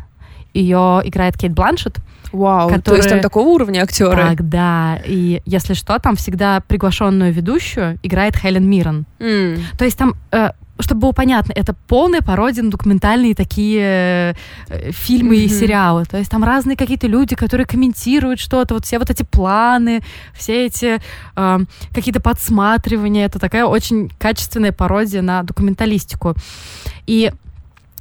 Ее 0.55 1.03
играет 1.05 1.37
Кейт 1.37 1.53
Бланшет. 1.53 1.99
Вау, 2.33 2.69
который... 2.69 2.83
то 2.83 2.97
есть 2.97 3.09
там 3.09 3.21
такого 3.21 3.49
уровня 3.49 3.83
актеры? 3.83 4.17
Так, 4.17 4.49
да. 4.49 4.99
И 5.05 5.43
если 5.45 5.75
что, 5.75 5.99
там 5.99 6.17
всегда 6.17 6.61
приглашенную 6.61 7.33
ведущую 7.33 7.99
играет 8.03 8.37
Хелен 8.37 8.69
Миррен. 8.69 9.07
Mm. 9.19 9.61
То 9.79 9.85
есть 9.85 9.97
там 9.99 10.15
э, 10.31 10.51
чтобы 10.81 11.01
было 11.01 11.13
понятно, 11.13 11.53
это 11.55 11.75
полная 11.87 12.21
пародия 12.21 12.63
на 12.63 12.71
документальные 12.71 13.35
такие 13.35 14.35
э, 14.69 14.91
фильмы 14.93 15.37
mm-hmm. 15.37 15.45
и 15.45 15.49
сериалы. 15.49 16.05
То 16.05 16.19
есть 16.19 16.31
там 16.31 16.45
разные 16.45 16.77
какие-то 16.77 17.07
люди, 17.07 17.35
которые 17.35 17.67
комментируют 17.67 18.41
что-то, 18.41 18.75
вот 18.75 18.85
все 18.85 18.99
вот 18.99 19.11
эти 19.11 19.23
планы, 19.23 20.01
все 20.35 20.67
эти 20.67 21.01
э, 21.37 21.59
какие-то 21.93 22.21
подсматривания. 22.21 23.27
Это 23.27 23.39
такая 23.39 23.65
очень 23.65 24.11
качественная 24.19 24.73
пародия 24.73 25.23
на 25.23 25.43
документалистику. 25.43 26.35
И 27.07 27.33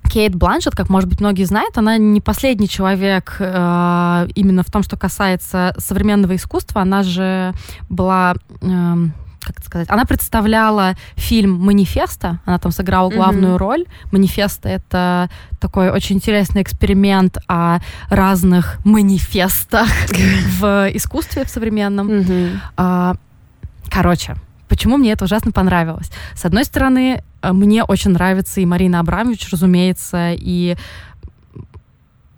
Кейт 0.10 0.36
Бланшет, 0.36 0.76
как, 0.76 0.90
может 0.90 1.10
быть, 1.10 1.20
многие 1.20 1.44
знают, 1.44 1.78
она 1.78 1.98
не 1.98 2.22
последний 2.22 2.70
человек 2.70 3.36
э, 3.40 4.28
именно 4.36 4.63
в 4.63 4.72
том, 4.72 4.84
что 4.84 4.98
касается 4.98 5.74
современного 5.78 6.36
искусства. 6.36 6.82
Она 6.82 7.04
же 7.04 7.54
была... 7.90 8.36
Э, 8.62 8.96
как 9.53 9.65
сказать, 9.65 9.89
она 9.89 10.05
представляла 10.05 10.95
фильм 11.15 11.53
«Манифеста», 11.53 12.39
она 12.45 12.60
там 12.60 12.71
сыграла 12.71 13.10
главную 13.10 13.55
mm-hmm. 13.55 13.57
роль. 13.57 13.86
«Манифеста»— 14.12 14.69
это 14.69 15.29
такой 15.60 15.89
очень 15.89 16.17
интересный 16.17 16.62
эксперимент 16.62 17.38
о 17.47 17.79
разных 18.10 18.79
манифестах 18.86 19.88
в 20.60 20.89
искусстве 20.93 21.45
в 21.45 21.49
современном. 21.49 22.10
Mm-hmm. 22.10 23.17
Короче, 23.89 24.36
почему 24.67 24.97
мне 24.97 25.12
это 25.12 25.25
ужасно 25.25 25.51
понравилось? 25.51 26.12
С 26.36 26.45
одной 26.45 26.65
стороны, 26.65 27.23
э, 27.41 27.51
мне 27.53 27.83
очень 27.83 28.12
нравится 28.12 28.62
и 28.62 28.65
Марина 28.65 28.99
Абрамович, 28.99 29.49
разумеется, 29.51 30.33
и 30.33 30.75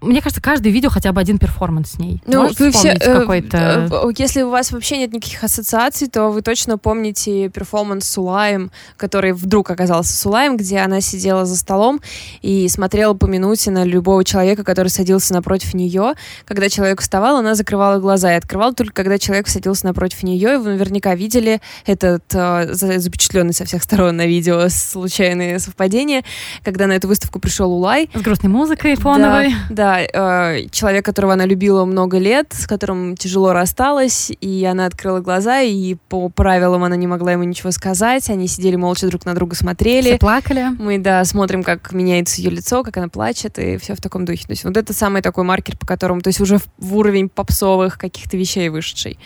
мне 0.01 0.21
кажется, 0.21 0.41
каждое 0.41 0.71
видео 0.71 0.89
хотя 0.89 1.11
бы 1.11 1.19
один 1.19 1.37
перформанс 1.37 1.91
с 1.91 1.99
ней. 1.99 2.21
Ну, 2.25 2.43
Можете 2.43 2.63
вы 2.63 2.71
все, 2.71 2.89
э, 2.89 3.19
какой-то... 3.19 3.89
Э, 3.91 4.11
если 4.17 4.43
у 4.43 4.49
вас 4.49 4.71
вообще 4.71 4.97
нет 4.97 5.11
никаких 5.11 5.43
ассоциаций, 5.43 6.07
то 6.07 6.29
вы 6.29 6.41
точно 6.41 6.77
помните 6.77 7.49
перформанс 7.49 8.05
с 8.05 8.17
Улаем, 8.17 8.71
который 8.95 9.33
вдруг 9.33 9.69
оказался 9.69 10.15
с 10.15 10.25
Улаем, 10.25 10.55
где 10.55 10.79
она 10.79 11.01
сидела 11.01 11.45
за 11.45 11.57
столом 11.57 11.99
и 12.41 12.69
смотрела 12.69 13.13
по 13.13 13.25
минуте 13.25 13.71
на 13.71 13.83
любого 13.83 14.23
человека, 14.23 14.63
который 14.63 14.87
садился 14.87 15.33
напротив 15.33 15.73
нее. 15.73 16.13
Когда 16.45 16.69
человек 16.69 17.01
вставал, 17.01 17.37
она 17.37 17.55
закрывала 17.55 17.99
глаза 17.99 18.33
и 18.33 18.37
открывала 18.37 18.73
только 18.73 18.93
когда 18.93 19.17
человек 19.17 19.49
садился 19.49 19.85
напротив 19.85 20.23
нее, 20.23 20.55
и 20.55 20.57
вы 20.57 20.71
наверняка 20.71 21.13
видели 21.15 21.61
этот 21.85 22.23
э, 22.33 22.69
запечатленный 22.73 23.53
со 23.53 23.65
всех 23.65 23.83
сторон 23.83 24.15
на 24.15 24.25
видео 24.25 24.69
случайные 24.69 25.59
совпадения, 25.59 26.23
когда 26.63 26.87
на 26.87 26.93
эту 26.93 27.09
выставку 27.09 27.39
пришел 27.39 27.71
Улай. 27.71 28.09
С 28.13 28.21
грустной 28.21 28.51
музыкой 28.51 28.95
фоновой. 28.95 29.53
Да, 29.69 29.75
да 29.75 29.88
э, 29.97 30.67
человек, 30.71 31.05
которого 31.05 31.33
она 31.33 31.45
любила 31.45 31.85
много 31.85 32.17
лет, 32.17 32.47
с 32.51 32.67
которым 32.67 33.15
тяжело 33.17 33.53
рассталась, 33.53 34.31
и 34.41 34.65
она 34.65 34.85
открыла 34.85 35.19
глаза, 35.19 35.61
и 35.61 35.95
по 36.09 36.29
правилам 36.29 36.83
она 36.83 36.95
не 36.95 37.07
могла 37.07 37.33
ему 37.33 37.43
ничего 37.43 37.71
сказать. 37.71 38.29
Они 38.29 38.47
сидели 38.47 38.75
молча 38.75 39.07
друг 39.07 39.25
на 39.25 39.33
друга, 39.33 39.55
смотрели. 39.55 40.09
Все 40.09 40.17
плакали. 40.17 40.67
Мы, 40.77 40.97
да, 40.97 41.23
смотрим, 41.25 41.63
как 41.63 41.91
меняется 41.91 42.41
ее 42.41 42.51
лицо, 42.51 42.83
как 42.83 42.97
она 42.97 43.09
плачет, 43.09 43.59
и 43.59 43.77
все 43.77 43.95
в 43.95 44.01
таком 44.01 44.25
духе. 44.25 44.45
То 44.45 44.51
есть 44.51 44.63
вот 44.63 44.77
это 44.77 44.93
самый 44.93 45.21
такой 45.21 45.43
маркер, 45.43 45.77
по 45.77 45.85
которому, 45.85 46.21
то 46.21 46.27
есть 46.29 46.39
уже 46.39 46.57
в, 46.57 46.67
в 46.77 46.95
уровень 46.95 47.29
попсовых 47.29 47.97
каких-то 47.97 48.37
вещей 48.37 48.69
вышедший. 48.69 49.17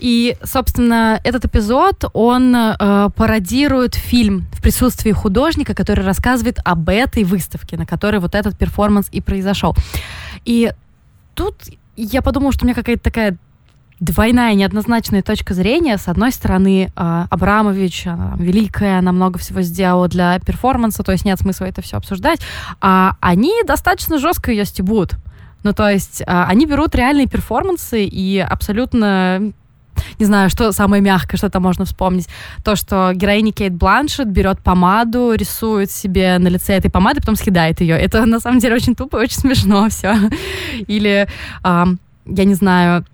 И, 0.00 0.36
собственно, 0.42 1.20
этот 1.24 1.44
эпизод, 1.44 2.04
он 2.14 2.56
э, 2.56 3.10
пародирует 3.14 3.94
фильм 3.94 4.46
в 4.52 4.62
присутствии 4.62 5.12
художника, 5.12 5.74
который 5.74 6.04
рассказывает 6.04 6.58
об 6.64 6.88
этой 6.88 7.24
выставке, 7.24 7.76
на 7.76 7.86
которой 7.86 8.18
вот 8.18 8.34
этот 8.34 8.56
перформанс 8.56 9.08
и 9.12 9.20
произошел. 9.20 9.76
И 10.44 10.72
тут 11.34 11.56
я 11.96 12.22
подумала, 12.22 12.52
что 12.52 12.64
у 12.64 12.66
меня 12.66 12.74
какая-то 12.74 13.02
такая 13.02 13.36
двойная 14.00 14.54
неоднозначная 14.54 15.22
точка 15.22 15.52
зрения. 15.52 15.98
С 15.98 16.08
одной 16.08 16.32
стороны, 16.32 16.90
э, 16.96 17.26
Абрамович, 17.30 18.06
она 18.06 18.34
великая, 18.38 18.98
она 18.98 19.12
много 19.12 19.38
всего 19.38 19.60
сделала 19.60 20.08
для 20.08 20.38
перформанса, 20.38 21.02
то 21.02 21.12
есть 21.12 21.26
нет 21.26 21.38
смысла 21.38 21.66
это 21.66 21.82
все 21.82 21.98
обсуждать. 21.98 22.40
А 22.80 23.16
они 23.20 23.52
достаточно 23.66 24.18
жестко 24.18 24.50
ее 24.50 24.64
стебут. 24.64 25.16
Ну, 25.62 25.74
то 25.74 25.90
есть 25.90 26.22
э, 26.22 26.24
они 26.26 26.64
берут 26.64 26.94
реальные 26.94 27.26
перформансы 27.26 28.04
и 28.04 28.38
абсолютно 28.38 29.52
не 30.18 30.26
знаю, 30.26 30.50
что 30.50 30.72
самое 30.72 31.02
мягкое, 31.02 31.36
что 31.36 31.50
там 31.50 31.62
можно 31.62 31.84
вспомнить. 31.84 32.28
То, 32.64 32.76
что 32.76 33.12
героиня 33.14 33.52
Кейт 33.52 33.74
Бланшет 33.74 34.28
берет 34.28 34.60
помаду, 34.60 35.32
рисует 35.34 35.90
себе 35.90 36.38
на 36.38 36.48
лице 36.48 36.74
этой 36.74 36.90
помады, 36.90 37.20
потом 37.20 37.36
съедает 37.36 37.80
ее. 37.80 37.96
Это 37.96 38.26
на 38.26 38.40
самом 38.40 38.58
деле 38.58 38.76
очень 38.76 38.94
тупо 38.94 39.18
и 39.18 39.24
очень 39.24 39.38
смешно 39.38 39.88
все. 39.88 40.14
Или, 40.86 41.28
эм, 41.64 41.98
я 42.26 42.44
не 42.44 42.54
знаю, 42.54 43.04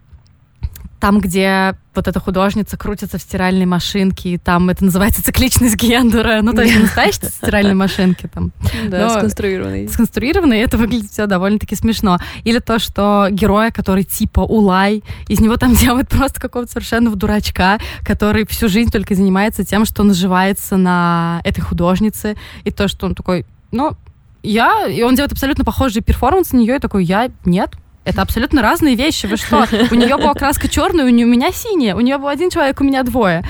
там, 1.01 1.21
где 1.21 1.77
вот 1.95 2.09
эта 2.09 2.21
художница 2.21 2.77
крутится 2.77 3.19
в 3.19 3.23
стиральной 3.23 3.67
машинке, 3.67 4.31
и 4.31 4.39
там 4.39 4.69
это 4.69 4.85
называется 4.85 5.23
цикличность 5.23 5.77
Гендера. 5.77 6.41
Ну, 6.43 6.53
то 6.53 6.63
есть 6.63 6.79
настоящие 6.79 7.31
стиральной 7.31 7.75
машинки 7.75 8.29
там. 8.33 8.53
Да, 8.89 9.11
сконструированные. 9.11 9.89
Сконструированные, 9.89 10.63
это 10.63 10.77
выглядит 10.77 11.11
все 11.11 11.27
довольно-таки 11.27 11.75
смешно. 11.75 12.19
Или 12.45 12.59
то, 12.59 12.79
что 12.79 13.29
героя, 13.31 13.71
который 13.71 14.05
типа 14.05 14.41
Улай, 14.41 15.03
из 15.29 15.41
него 15.41 15.57
там 15.57 15.75
делают 15.77 16.09
просто 16.09 16.41
какого-то 16.41 16.73
совершенно 16.73 17.15
дурачка, 17.15 17.79
который 18.05 18.47
всю 18.47 18.69
жизнь 18.69 18.91
только 18.91 19.15
занимается 19.15 19.65
тем, 19.65 19.85
что 19.85 20.03
наживается 20.03 20.77
на 20.77 21.41
этой 21.45 21.61
художнице, 21.61 22.37
и 22.65 22.71
то, 22.71 22.89
что 22.89 23.07
он 23.07 23.15
такой, 23.15 23.47
ну, 23.73 23.97
я, 24.43 24.87
и 24.87 25.03
он 25.03 25.15
делает 25.15 25.33
абсолютно 25.33 25.65
похожий 25.65 26.03
перформанс 26.03 26.53
на 26.53 26.59
нее, 26.59 26.77
и 26.77 26.79
такой, 26.79 27.05
я, 27.05 27.31
нет, 27.45 27.75
это 28.07 28.23
абсолютно 28.23 28.63
разные 28.63 28.95
вещи. 28.95 29.27
Вы 29.27 29.37
что? 29.37 29.67
У 29.91 29.95
нее 29.95 30.17
была 30.17 30.33
краска 30.33 30.69
черная, 30.69 31.05
у, 31.05 31.09
нее, 31.09 31.27
у 31.27 31.29
меня 31.29 31.53
синяя. 31.53 31.95
У 31.95 32.01
нее 32.01 32.17
был 32.19 32.29
один 32.29 32.49
человек, 32.49 32.81
у 32.81 32.85
меня 32.85 33.03
двое. 33.03 33.45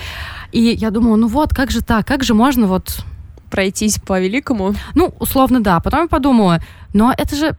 И 0.51 0.61
я 0.61 0.91
думала, 0.91 1.17
ну 1.17 1.29
вот, 1.29 1.55
как 1.55 1.71
же 1.71 1.83
так? 1.83 2.07
Как 2.07 2.25
же 2.25 2.35
можно 2.35 2.67
вот... 2.67 3.05
Пройтись 3.49 4.01
по 4.01 4.21
великому? 4.21 4.75
Ну, 4.95 5.15
условно, 5.21 5.63
да. 5.63 5.79
Потом 5.79 6.03
я 6.03 6.09
подумала, 6.09 6.61
но 6.93 7.15
это 7.17 7.37
же 7.37 7.57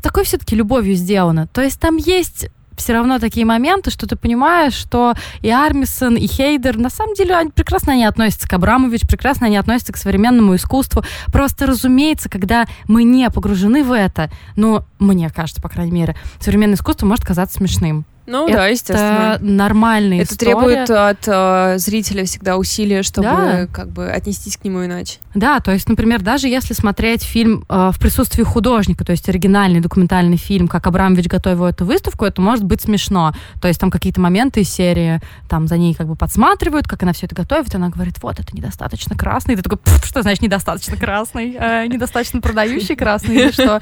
такой 0.00 0.24
все-таки 0.24 0.54
любовью 0.54 0.94
сделано. 0.94 1.48
То 1.48 1.60
есть 1.60 1.80
там 1.80 1.96
есть 1.96 2.46
все 2.76 2.92
равно 2.92 3.18
такие 3.18 3.46
моменты, 3.46 3.90
что 3.90 4.06
ты 4.06 4.16
понимаешь, 4.16 4.74
что 4.74 5.14
и 5.40 5.50
Армисон, 5.50 6.16
и 6.16 6.26
Хейдер, 6.26 6.78
на 6.78 6.90
самом 6.90 7.14
деле, 7.14 7.34
они 7.36 7.50
прекрасно 7.50 7.92
они 7.92 8.04
относятся 8.04 8.48
к 8.48 8.52
Абрамович, 8.52 9.02
прекрасно 9.02 9.46
они 9.46 9.56
относятся 9.56 9.92
к 9.92 9.96
современному 9.96 10.56
искусству. 10.56 11.04
Просто, 11.26 11.66
разумеется, 11.66 12.28
когда 12.28 12.66
мы 12.88 13.04
не 13.04 13.28
погружены 13.30 13.84
в 13.84 13.92
это, 13.92 14.30
но 14.56 14.84
мне 14.98 15.30
кажется, 15.30 15.62
по 15.62 15.68
крайней 15.68 15.92
мере, 15.92 16.16
современное 16.40 16.76
искусство 16.76 17.06
может 17.06 17.24
казаться 17.24 17.58
смешным. 17.58 18.04
Ну 18.26 18.46
это 18.48 18.56
да, 18.56 18.66
естественно. 18.68 19.38
нормальная 19.40 20.22
Это 20.22 20.32
история. 20.32 20.52
требует 20.52 20.90
от 20.90 21.24
э, 21.26 21.74
зрителя 21.78 22.24
всегда 22.24 22.56
усилия, 22.56 23.02
чтобы 23.02 23.28
да. 23.28 23.66
как 23.70 23.90
бы 23.90 24.10
отнестись 24.10 24.56
к 24.56 24.64
нему 24.64 24.84
иначе. 24.84 25.18
Да, 25.34 25.58
то 25.58 25.72
есть, 25.72 25.88
например, 25.88 26.22
даже 26.22 26.48
если 26.48 26.74
смотреть 26.74 27.24
фильм 27.24 27.64
э, 27.68 27.90
в 27.92 27.98
присутствии 27.98 28.44
художника, 28.44 29.04
то 29.04 29.10
есть 29.10 29.28
оригинальный 29.28 29.80
документальный 29.80 30.36
фильм, 30.36 30.68
как 30.68 30.86
Абрамович 30.86 31.26
готовил 31.26 31.64
эту 31.64 31.84
выставку, 31.84 32.24
это 32.24 32.40
может 32.40 32.64
быть 32.64 32.80
смешно. 32.80 33.32
То 33.60 33.66
есть 33.66 33.80
там 33.80 33.90
какие-то 33.90 34.20
моменты 34.20 34.60
из 34.60 34.70
серии, 34.70 35.20
там 35.48 35.66
за 35.66 35.76
ней 35.76 35.94
как 35.94 36.06
бы 36.06 36.14
подсматривают, 36.14 36.86
как 36.86 37.02
она 37.02 37.12
все 37.12 37.26
это 37.26 37.34
готовит, 37.34 37.74
и 37.74 37.76
она 37.76 37.88
говорит, 37.88 38.22
вот, 38.22 38.38
это 38.38 38.56
недостаточно 38.56 39.16
красный. 39.16 39.54
И 39.54 39.56
ты 39.56 39.62
такой, 39.62 39.78
что 40.04 40.22
значит 40.22 40.42
недостаточно 40.42 40.96
красный? 40.96 41.56
Э, 41.58 41.86
недостаточно 41.86 42.40
продающий 42.40 42.94
красный 42.94 43.34
или 43.34 43.50
что? 43.50 43.80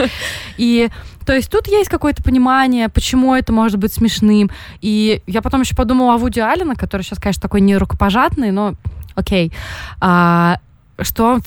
И 0.57 0.89
то 1.27 1.35
есть 1.35 1.51
тут 1.51 1.69
есть 1.69 1.89
какое-то 1.89 2.23
понимание, 2.23 2.89
почему 2.89 3.35
это 3.35 3.53
может 3.53 3.79
быть 3.79 3.93
смешным. 3.93 4.51
И 4.81 5.23
я 5.27 5.43
потом 5.43 5.61
еще 5.61 5.77
подумала 5.77 6.15
о 6.15 6.19
Вуди 6.19 6.41
Аллена, 6.41 6.75
который 6.75 7.03
сейчас, 7.03 7.19
конечно, 7.19 7.43
такой 7.43 7.61
не 7.61 7.77
рукопожатный, 7.77 8.51
но 8.51 8.75
окей. 9.15 9.53
А, 10.01 10.59
что 11.01 11.41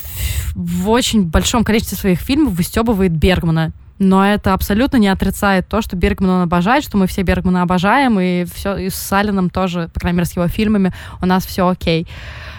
в 0.54 0.90
очень 0.90 1.24
большом 1.24 1.64
количестве 1.64 1.98
своих 1.98 2.20
фильмов 2.20 2.54
выстебывает 2.54 3.12
Бергмана. 3.12 3.72
Но 3.98 4.26
это 4.26 4.54
абсолютно 4.54 4.98
не 4.98 5.08
отрицает 5.08 5.70
то, 5.70 5.82
что 5.82 5.96
Бергман 5.96 6.30
он 6.30 6.42
обожает, 6.42 6.84
что 6.84 6.98
мы 6.98 7.08
все 7.08 7.22
Бергмана 7.22 7.62
обожаем, 7.62 8.20
и 8.20 8.44
все 8.44 8.76
и 8.76 8.90
с 8.90 8.96
Салином 8.96 9.50
тоже, 9.50 9.90
по 9.94 10.02
крайней 10.02 10.18
мере, 10.18 10.28
с 10.28 10.36
его 10.36 10.48
фильмами 10.48 10.94
у 11.22 11.26
нас 11.26 11.46
все 11.46 11.68
окей. 11.68 12.08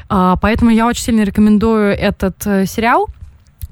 А, 0.09 0.37
поэтому 0.37 0.71
я 0.71 0.87
очень 0.87 1.03
сильно 1.03 1.23
рекомендую 1.23 1.93
этот 1.93 2.47
э, 2.47 2.65
сериал. 2.65 3.09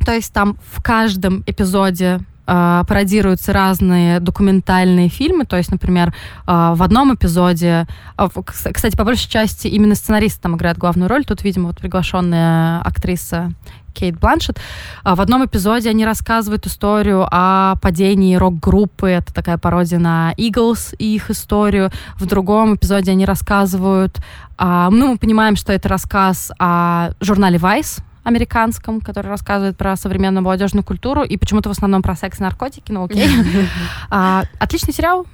То 0.05 0.13
есть 0.13 0.33
там 0.35 0.59
в 0.75 0.83
каждом 0.83 1.43
эпизоде 1.47 2.21
э, 2.47 2.83
пародируются 2.87 3.53
разные 3.53 4.21
документальные 4.21 5.09
фильмы. 5.09 5.45
То 5.45 5.57
есть, 5.57 5.71
например, 5.71 6.09
э, 6.47 6.73
в 6.75 6.83
одном 6.83 7.15
эпизоде, 7.15 7.87
э, 8.19 8.29
кстати, 8.73 8.97
по 8.97 9.05
большей 9.05 9.31
части 9.31 9.69
именно 9.69 9.95
сценаристы 9.95 10.41
там 10.43 10.57
играют 10.57 10.79
главную 10.79 11.09
роль. 11.09 11.25
Тут, 11.25 11.43
видимо, 11.45 11.69
вот 11.69 11.79
приглашенная 11.79 12.81
актриса 12.81 13.53
Кейт 13.93 14.19
Бланшет. 14.19 14.59
В 15.05 15.21
одном 15.21 15.45
эпизоде 15.47 15.89
они 15.89 16.05
рассказывают 16.05 16.67
историю 16.67 17.29
о 17.31 17.77
падении 17.77 18.35
рок-группы. 18.35 19.09
Это 19.09 19.33
такая 19.33 19.57
пародия 19.57 20.01
на 20.01 20.33
Eagles 20.37 20.97
и 20.99 21.15
их 21.15 21.31
историю. 21.31 21.93
В 22.17 22.27
другом 22.27 22.75
эпизоде 22.75 23.13
они 23.13 23.25
рассказывают... 23.25 24.19
Ну, 24.59 25.13
мы 25.13 25.17
понимаем, 25.17 25.55
что 25.55 25.73
это 25.73 25.89
рассказ 25.89 26.51
о 26.59 27.11
журнале 27.21 27.59
Vice, 27.59 28.03
американском, 28.25 29.01
который 29.01 29.29
рассказывает 29.29 29.77
про 29.77 29.97
современную 29.97 30.43
молодежную 30.43 30.83
культуру 30.85 31.23
и 31.23 31.37
почему-то 31.37 31.69
в 31.69 31.73
основном 31.73 32.03
про 32.03 32.17
секс 32.17 32.41
и 32.41 32.43
наркотики, 32.43 32.91
ну 32.91 33.05
окей. 33.05 33.29
а, 34.11 34.45
отличный 34.59 34.93
сериал, 34.93 35.27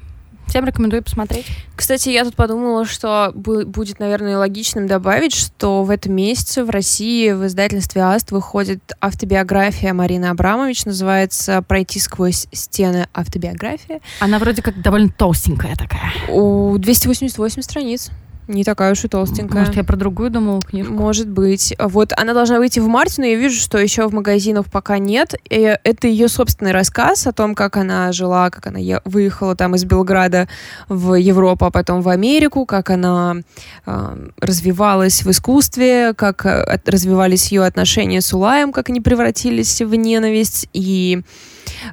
Всем 0.50 0.64
рекомендую 0.64 1.04
посмотреть. 1.04 1.46
Кстати, 1.76 2.08
я 2.08 2.24
тут 2.24 2.34
подумала, 2.34 2.84
что 2.84 3.30
будет, 3.36 4.00
наверное, 4.00 4.36
логичным 4.36 4.88
добавить, 4.88 5.32
что 5.32 5.84
в 5.84 5.90
этом 5.90 6.14
месяце 6.14 6.64
в 6.64 6.70
России 6.70 7.30
в 7.30 7.46
издательстве 7.46 8.02
АСТ 8.02 8.32
выходит 8.32 8.80
автобиография 9.00 9.92
Марины 9.92 10.26
Абрамович, 10.26 10.86
называется 10.86 11.62
«Пройти 11.62 12.00
сквозь 12.00 12.48
стены 12.50 13.06
автобиография». 13.14 14.00
Она 14.18 14.40
вроде 14.40 14.60
как 14.60 14.82
довольно 14.82 15.10
толстенькая 15.10 15.76
такая. 15.76 16.10
У 16.28 16.76
288 16.78 17.62
страниц. 17.62 18.10
Не 18.50 18.64
такая 18.64 18.92
уж 18.92 19.04
и 19.04 19.08
толстенькая. 19.08 19.60
Может, 19.60 19.76
я 19.76 19.84
про 19.84 19.96
другую 19.96 20.28
думала 20.28 20.60
книжку? 20.60 20.92
Может 20.92 21.28
быть. 21.28 21.72
Вот 21.78 22.12
она 22.16 22.34
должна 22.34 22.58
выйти 22.58 22.80
в 22.80 22.88
марте, 22.88 23.20
но 23.22 23.26
я 23.28 23.36
вижу, 23.36 23.60
что 23.60 23.78
еще 23.78 24.08
в 24.08 24.12
магазинах 24.12 24.66
пока 24.68 24.98
нет. 24.98 25.34
И 25.48 25.78
это 25.84 26.08
ее 26.08 26.26
собственный 26.26 26.72
рассказ 26.72 27.28
о 27.28 27.32
том, 27.32 27.54
как 27.54 27.76
она 27.76 28.10
жила, 28.10 28.50
как 28.50 28.66
она 28.66 28.80
выехала 29.04 29.54
там 29.54 29.76
из 29.76 29.84
Белграда 29.84 30.48
в 30.88 31.14
Европу, 31.14 31.64
а 31.66 31.70
потом 31.70 32.02
в 32.02 32.08
Америку, 32.08 32.66
как 32.66 32.90
она 32.90 33.36
э, 33.86 34.28
развивалась 34.40 35.22
в 35.22 35.30
искусстве, 35.30 36.12
как 36.14 36.44
э, 36.44 36.80
развивались 36.86 37.52
ее 37.52 37.64
отношения 37.64 38.20
с 38.20 38.32
Улаем, 38.32 38.72
как 38.72 38.88
они 38.88 39.00
превратились 39.00 39.80
в 39.80 39.94
ненависть 39.94 40.68
и 40.72 41.22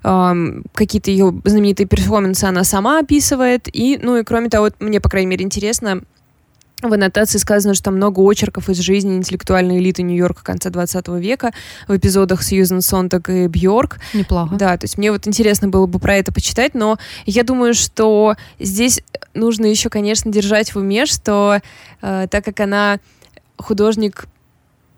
Um, 0.04 0.66
какие-то 0.74 1.12
ее 1.12 1.34
знаменитые 1.46 1.88
перформансы 1.88 2.46
она 2.46 2.64
сама 2.64 3.00
описывает. 3.00 3.68
И, 3.72 4.00
ну 4.02 4.18
и 4.18 4.24
кроме 4.24 4.50
того, 4.50 4.70
мне, 4.80 5.00
по 5.00 5.08
крайней 5.08 5.28
мере, 5.28 5.46
интересно, 5.46 6.02
в 6.82 6.94
аннотации 6.94 7.40
сказано, 7.40 7.74
что 7.74 7.86
там 7.86 7.96
много 7.96 8.22
очерков 8.22 8.70
из 8.70 8.78
жизни 8.78 9.16
интеллектуальной 9.16 9.80
элиты 9.80 10.04
Нью-Йорка 10.04 10.44
конца 10.44 10.70
20 10.70 11.08
века 11.20 11.52
в 11.88 11.98
эпизодах 11.98 12.44
Сьюзен 12.44 12.82
Сонтак 12.82 13.30
и 13.30 13.48
Бьорк. 13.48 14.00
Неплохо. 14.14 14.56
Да, 14.56 14.78
то 14.78 14.86
есть 14.86 14.98
мне 14.98 15.12
вот 15.12 15.28
интересно 15.28 15.70
было 15.70 15.88
бы 15.88 15.98
про 15.98 16.16
это 16.16 16.32
почитать, 16.32 16.76
но 16.76 17.00
я 17.26 17.44
думаю, 17.44 17.74
что 17.74 18.36
здесь 18.60 19.02
нужно 19.34 19.66
еще, 19.66 19.90
конечно, 19.90 20.32
держать 20.32 20.76
в 20.76 20.78
уме, 20.78 21.08
что 21.08 21.62
э, 22.02 22.28
так 22.30 22.46
как 22.46 22.60
она 22.60 23.00
художник 23.58 24.28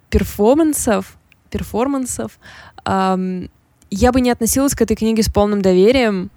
перформансов, 0.10 1.18
перформансов, 1.50 2.40
э, 2.86 3.48
я 3.90 4.12
бы 4.12 4.20
не 4.20 4.32
относилась 4.32 4.76
к 4.76 4.82
этой 4.82 4.98
книге 4.98 5.24
с 5.24 5.30
полным 5.30 5.62
доверием, 5.62 6.30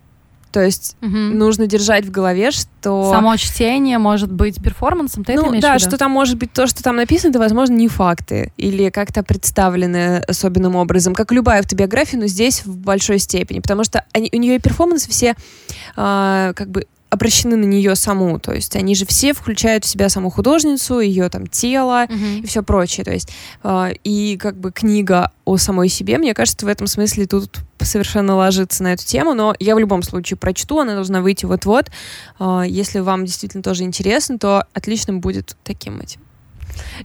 то 0.52 0.62
есть 0.62 0.96
угу. 1.00 1.16
нужно 1.16 1.66
держать 1.66 2.04
в 2.04 2.10
голове, 2.10 2.50
что... 2.50 3.10
Само 3.10 3.36
чтение 3.36 3.98
может 3.98 4.30
быть 4.30 4.62
перформансом, 4.62 5.24
ты 5.24 5.34
ну, 5.34 5.52
это 5.52 5.60
да, 5.60 5.78
что 5.78 5.96
там 5.96 6.10
может 6.10 6.36
быть 6.36 6.52
то, 6.52 6.66
что 6.66 6.82
там 6.82 6.96
написано, 6.96 7.30
это, 7.30 7.38
возможно, 7.38 7.74
не 7.74 7.88
факты 7.88 8.52
или 8.56 8.90
как-то 8.90 9.22
представлены 9.22 10.18
особенным 10.18 10.76
образом, 10.76 11.14
как 11.14 11.32
любая 11.32 11.60
автобиография, 11.60 12.18
но 12.18 12.26
здесь 12.26 12.64
в 12.64 12.76
большой 12.76 13.18
степени, 13.18 13.60
потому 13.60 13.82
что 13.84 14.04
они, 14.12 14.28
у 14.32 14.36
нее 14.36 14.58
перформансы 14.58 15.10
все 15.10 15.34
э, 15.96 16.52
как 16.54 16.68
бы 16.70 16.86
обращены 17.12 17.56
на 17.56 17.66
нее 17.66 17.94
саму, 17.94 18.38
то 18.38 18.54
есть 18.54 18.74
они 18.74 18.94
же 18.94 19.04
все 19.04 19.34
включают 19.34 19.84
в 19.84 19.86
себя 19.86 20.08
саму 20.08 20.30
художницу, 20.30 20.98
ее 20.98 21.28
там 21.28 21.46
тело 21.46 22.06
mm-hmm. 22.06 22.38
и 22.38 22.46
все 22.46 22.62
прочее, 22.62 23.04
то 23.04 23.12
есть 23.12 23.28
э, 23.62 23.92
и 24.02 24.38
как 24.40 24.56
бы 24.56 24.72
книга 24.72 25.30
о 25.44 25.58
самой 25.58 25.90
себе, 25.90 26.16
мне 26.16 26.32
кажется, 26.32 26.64
в 26.64 26.70
этом 26.70 26.86
смысле 26.86 27.26
тут 27.26 27.58
совершенно 27.82 28.34
ложится 28.34 28.82
на 28.82 28.94
эту 28.94 29.04
тему, 29.04 29.34
но 29.34 29.54
я 29.60 29.74
в 29.74 29.78
любом 29.78 30.02
случае 30.02 30.38
прочту, 30.38 30.78
она 30.78 30.94
должна 30.94 31.20
выйти 31.20 31.44
вот-вот. 31.44 31.90
Э, 32.40 32.62
если 32.66 33.00
вам 33.00 33.26
действительно 33.26 33.62
тоже 33.62 33.82
интересно, 33.82 34.38
то 34.38 34.66
отличным 34.72 35.20
будет 35.20 35.58
таким 35.64 36.00
этим 36.00 36.22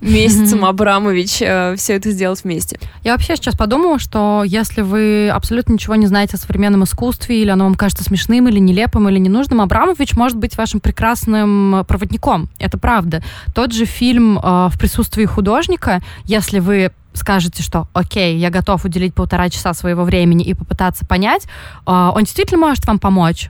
месяцем 0.01 0.65
Абрамович 0.65 1.41
э, 1.41 1.75
все 1.77 1.93
это 1.93 2.11
сделать 2.11 2.43
вместе. 2.43 2.79
Я 3.03 3.13
вообще 3.13 3.35
сейчас 3.35 3.55
подумала, 3.55 3.99
что 3.99 4.43
если 4.45 4.81
вы 4.81 5.29
абсолютно 5.29 5.73
ничего 5.73 5.95
не 5.95 6.07
знаете 6.07 6.35
о 6.35 6.39
современном 6.39 6.83
искусстве, 6.83 7.41
или 7.41 7.49
оно 7.49 7.65
вам 7.65 7.75
кажется 7.75 8.03
смешным, 8.03 8.47
или 8.47 8.59
нелепым, 8.59 9.09
или 9.09 9.19
ненужным, 9.19 9.61
Абрамович 9.61 10.15
может 10.15 10.37
быть 10.37 10.57
вашим 10.57 10.79
прекрасным 10.79 11.85
проводником. 11.87 12.49
Это 12.59 12.77
правда. 12.77 13.23
Тот 13.53 13.73
же 13.73 13.85
фильм 13.85 14.37
э, 14.37 14.41
в 14.41 14.73
присутствии 14.79 15.25
художника, 15.25 16.01
если 16.25 16.59
вы 16.59 16.91
скажете, 17.13 17.63
что 17.63 17.87
окей, 17.93 18.37
я 18.37 18.49
готов 18.49 18.85
уделить 18.85 19.13
полтора 19.13 19.49
часа 19.49 19.73
своего 19.73 20.03
времени 20.03 20.45
и 20.45 20.53
попытаться 20.53 21.05
понять, 21.05 21.45
э, 21.85 21.91
он 21.91 22.23
действительно 22.23 22.59
может 22.59 22.85
вам 22.85 22.99
помочь. 22.99 23.49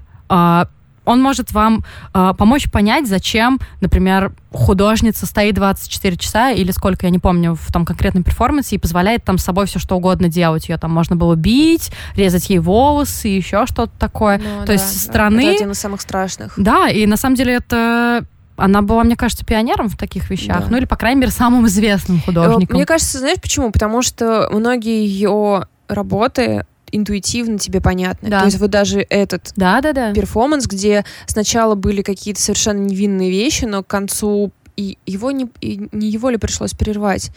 Э, 1.07 1.11
он 1.11 1.21
может 1.21 1.51
вам 1.51 1.83
э, 2.13 2.33
помочь 2.37 2.69
понять, 2.69 3.07
зачем, 3.07 3.59
например, 3.81 4.33
художница 4.51 5.25
стоит 5.25 5.55
24 5.55 6.17
часа 6.17 6.51
или 6.51 6.71
сколько, 6.71 7.05
я 7.05 7.09
не 7.09 7.19
помню, 7.19 7.55
в 7.55 7.71
том 7.71 7.85
конкретном 7.85 8.23
перформансе 8.23 8.75
и 8.75 8.79
позволяет 8.79 9.23
там 9.23 9.37
с 9.37 9.43
собой 9.43 9.65
все 9.65 9.79
что 9.79 9.95
угодно 9.95 10.27
делать. 10.27 10.69
Ее 10.69 10.77
там 10.77 10.91
можно 10.91 11.15
было 11.15 11.35
бить, 11.35 11.91
резать 12.15 12.49
ей 12.49 12.59
волосы, 12.59 13.29
еще 13.29 13.65
что-то 13.65 13.91
такое. 13.97 14.37
Ну, 14.37 14.61
То 14.61 14.67
да, 14.67 14.73
есть 14.73 14.87
со 14.87 14.99
стороны... 14.99 15.41
Это 15.41 15.55
один 15.55 15.71
из 15.71 15.79
самых 15.79 16.01
страшных. 16.01 16.53
Да, 16.57 16.89
и 16.89 17.05
на 17.05 17.17
самом 17.17 17.35
деле 17.35 17.55
это 17.55 18.25
она 18.57 18.81
была, 18.81 19.03
мне 19.03 19.15
кажется, 19.15 19.45
пионером 19.45 19.87
в 19.87 19.95
таких 19.95 20.31
вещах, 20.31 20.61
да. 20.61 20.67
ну 20.71 20.77
или, 20.77 20.85
по 20.85 20.95
крайней 20.95 21.21
мере, 21.21 21.31
самым 21.31 21.67
известным 21.67 22.19
художником. 22.21 22.75
Мне 22.75 22.87
кажется, 22.87 23.19
знаешь 23.19 23.39
почему? 23.39 23.71
Потому 23.71 24.01
что 24.01 24.49
многие 24.51 25.05
ее 25.05 25.67
работы 25.87 26.65
интуитивно 26.91 27.57
тебе 27.57 27.81
понятны. 27.81 28.29
Да. 28.29 28.39
То 28.39 28.45
есть 28.45 28.59
вот 28.59 28.69
даже 28.69 29.05
этот 29.09 29.51
да, 29.55 29.81
да, 29.81 29.93
да. 29.93 30.13
перформанс, 30.13 30.65
где 30.67 31.05
сначала 31.25 31.75
были 31.75 32.01
какие-то 32.01 32.41
совершенно 32.41 32.79
невинные 32.79 33.29
вещи, 33.29 33.65
но 33.65 33.83
к 33.83 33.87
концу 33.87 34.51
и 34.75 34.97
его 35.05 35.31
не, 35.31 35.47
и 35.59 35.89
не 35.91 36.09
его 36.09 36.29
ли 36.29 36.37
пришлось 36.37 36.73
прервать, 36.73 37.31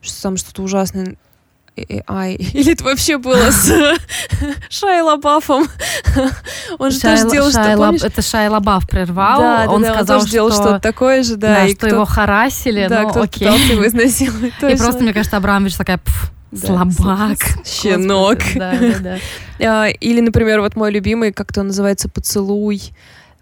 что 0.00 0.22
там 0.22 0.36
что-то 0.36 0.62
ужасное 0.62 1.16
AI. 1.76 2.36
Или 2.54 2.72
это 2.72 2.84
вообще 2.84 3.18
было 3.18 3.50
с 3.50 3.70
Шай 4.70 5.02
Лабафом? 5.02 5.66
Он 6.78 6.90
же 6.90 7.00
тоже 7.00 7.28
сделал 7.28 7.50
что 7.50 8.06
Это 8.06 8.22
Шай 8.22 8.48
Лабаф 8.48 8.88
прервал. 8.88 9.40
Да, 9.40 9.66
Он 9.68 9.84
сказал, 9.84 10.20
что... 10.20 10.28
сделал 10.28 10.50
что-то 10.50 10.80
такое 10.80 11.22
же, 11.22 11.36
да. 11.36 11.68
Что 11.68 11.86
его 11.86 12.04
харасили. 12.04 12.86
Да, 12.88 13.02
ну, 13.02 13.10
кто 13.10 13.26
пытался 13.26 13.72
его 13.72 13.86
изнасиловать. 13.86 14.54
И 14.62 14.76
просто, 14.76 15.02
мне 15.02 15.12
кажется, 15.12 15.36
Абрамович 15.36 15.74
такая 15.76 16.00
Слабак. 16.56 17.38
Щенок. 17.64 18.38
Да, 18.54 18.74
да, 18.78 19.18
да. 19.58 19.88
Или, 20.00 20.20
например, 20.20 20.60
вот 20.60 20.76
мой 20.76 20.90
любимый, 20.90 21.32
как-то 21.32 21.60
он 21.60 21.68
называется, 21.68 22.08
«Поцелуй». 22.08 22.92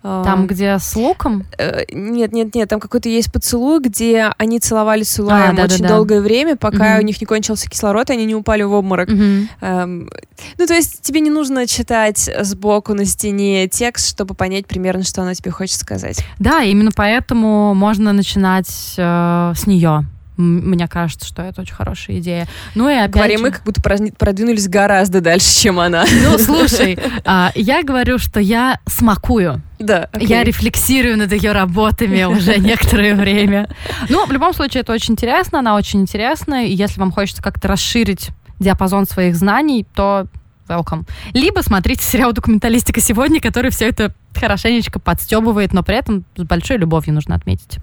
Там, 0.05 0.43
а, 0.43 0.47
где 0.47 0.79
с 0.79 0.95
луком? 0.97 1.47
Э, 1.57 1.85
нет, 1.91 2.31
нет, 2.31 2.55
нет, 2.55 2.69
там 2.69 2.79
какой-то 2.79 3.09
есть 3.09 3.33
поцелуй, 3.33 3.81
где 3.81 4.35
они 4.37 4.61
целовались 4.61 5.09
с 5.09 5.19
Улаем 5.19 5.55
а, 5.55 5.57
да, 5.57 5.65
очень 5.65 5.79
да, 5.79 5.89
да. 5.89 5.95
долгое 5.95 6.21
время, 6.21 6.57
пока 6.57 6.97
угу. 6.97 7.01
у 7.01 7.07
них 7.07 7.19
не 7.23 7.27
кончился 7.27 7.71
кислород, 7.71 8.11
и 8.11 8.13
они 8.13 8.27
не 8.27 8.35
упали 8.35 8.63
в 8.65 8.73
обморок. 8.75 9.09
Угу. 9.09 9.23
Эм, 9.63 10.11
ну, 10.59 10.67
то 10.67 10.75
есть 10.75 11.01
тебе 11.01 11.21
не 11.21 11.31
нужно 11.31 11.67
читать 11.67 12.31
сбоку 12.43 12.93
на 12.93 13.07
стене 13.07 13.67
текст, 13.67 14.11
чтобы 14.11 14.35
понять 14.35 14.67
примерно, 14.67 15.05
что 15.05 15.23
она 15.23 15.35
тебе 15.35 15.51
хочет 15.51 15.81
сказать. 15.81 16.23
Да, 16.39 16.63
именно 16.63 16.91
поэтому 16.95 17.73
можно 17.73 18.13
начинать 18.13 18.69
э, 18.99 19.53
с 19.57 19.67
нее. 19.67 20.05
Мне 20.37 20.89
кажется, 20.89 21.27
что 21.27 21.43
это 21.43 21.61
очень 21.61 21.75
хорошая 21.75 22.19
идея. 22.19 22.49
Ну 22.75 22.89
и 22.89 22.95
опять 22.95 23.13
Говорим 23.13 23.39
же... 23.39 23.45
мы, 23.45 23.51
как 23.53 23.63
будто 23.65 23.81
продвинулись 23.83 24.69
гораздо 24.69 25.21
дальше, 25.21 25.49
чем 25.61 25.79
она. 25.79 26.05
Ну, 26.25 26.39
слушай, 26.39 26.99
а, 27.25 27.53
я 27.55 27.83
говорю, 27.83 28.19
что 28.19 28.41
я 28.41 28.81
смакую. 28.87 29.63
Да. 29.79 30.09
Okay. 30.13 30.27
Я 30.27 30.45
рефлексирую 30.45 31.17
над 31.19 31.33
ее 31.33 31.53
работами 31.53 32.25
уже 32.25 32.59
некоторое 32.59 33.15
время. 33.15 33.69
Ну, 34.09 34.27
в 34.27 34.33
любом 34.33 34.55
случае, 34.55 34.81
это 34.81 34.93
очень 34.93 35.13
интересно, 35.13 35.61
она 35.61 35.77
очень 35.77 36.01
интересна, 36.01 36.67
и 36.67 36.75
если 36.75 37.01
вам 37.01 37.13
хочется 37.13 37.43
как-то 37.43 37.69
расширить 37.69 38.31
диапазон 38.59 39.07
своих 39.07 39.37
знаний, 39.37 39.87
то 39.95 40.27
welcome. 40.69 41.05
Либо 41.33 41.61
смотрите 41.61 42.03
сериал 42.05 42.33
«Документалистика 42.33 43.01
сегодня», 43.01 43.41
который 43.41 43.71
все 43.71 43.89
это 43.89 44.15
хорошенечко 44.35 44.99
подстебывает, 44.99 45.73
но 45.73 45.83
при 45.83 45.97
этом 45.97 46.25
с 46.37 46.43
большой 46.43 46.79
любовью 46.79 47.15
нужно 47.15 47.35
отметить. 47.35 47.79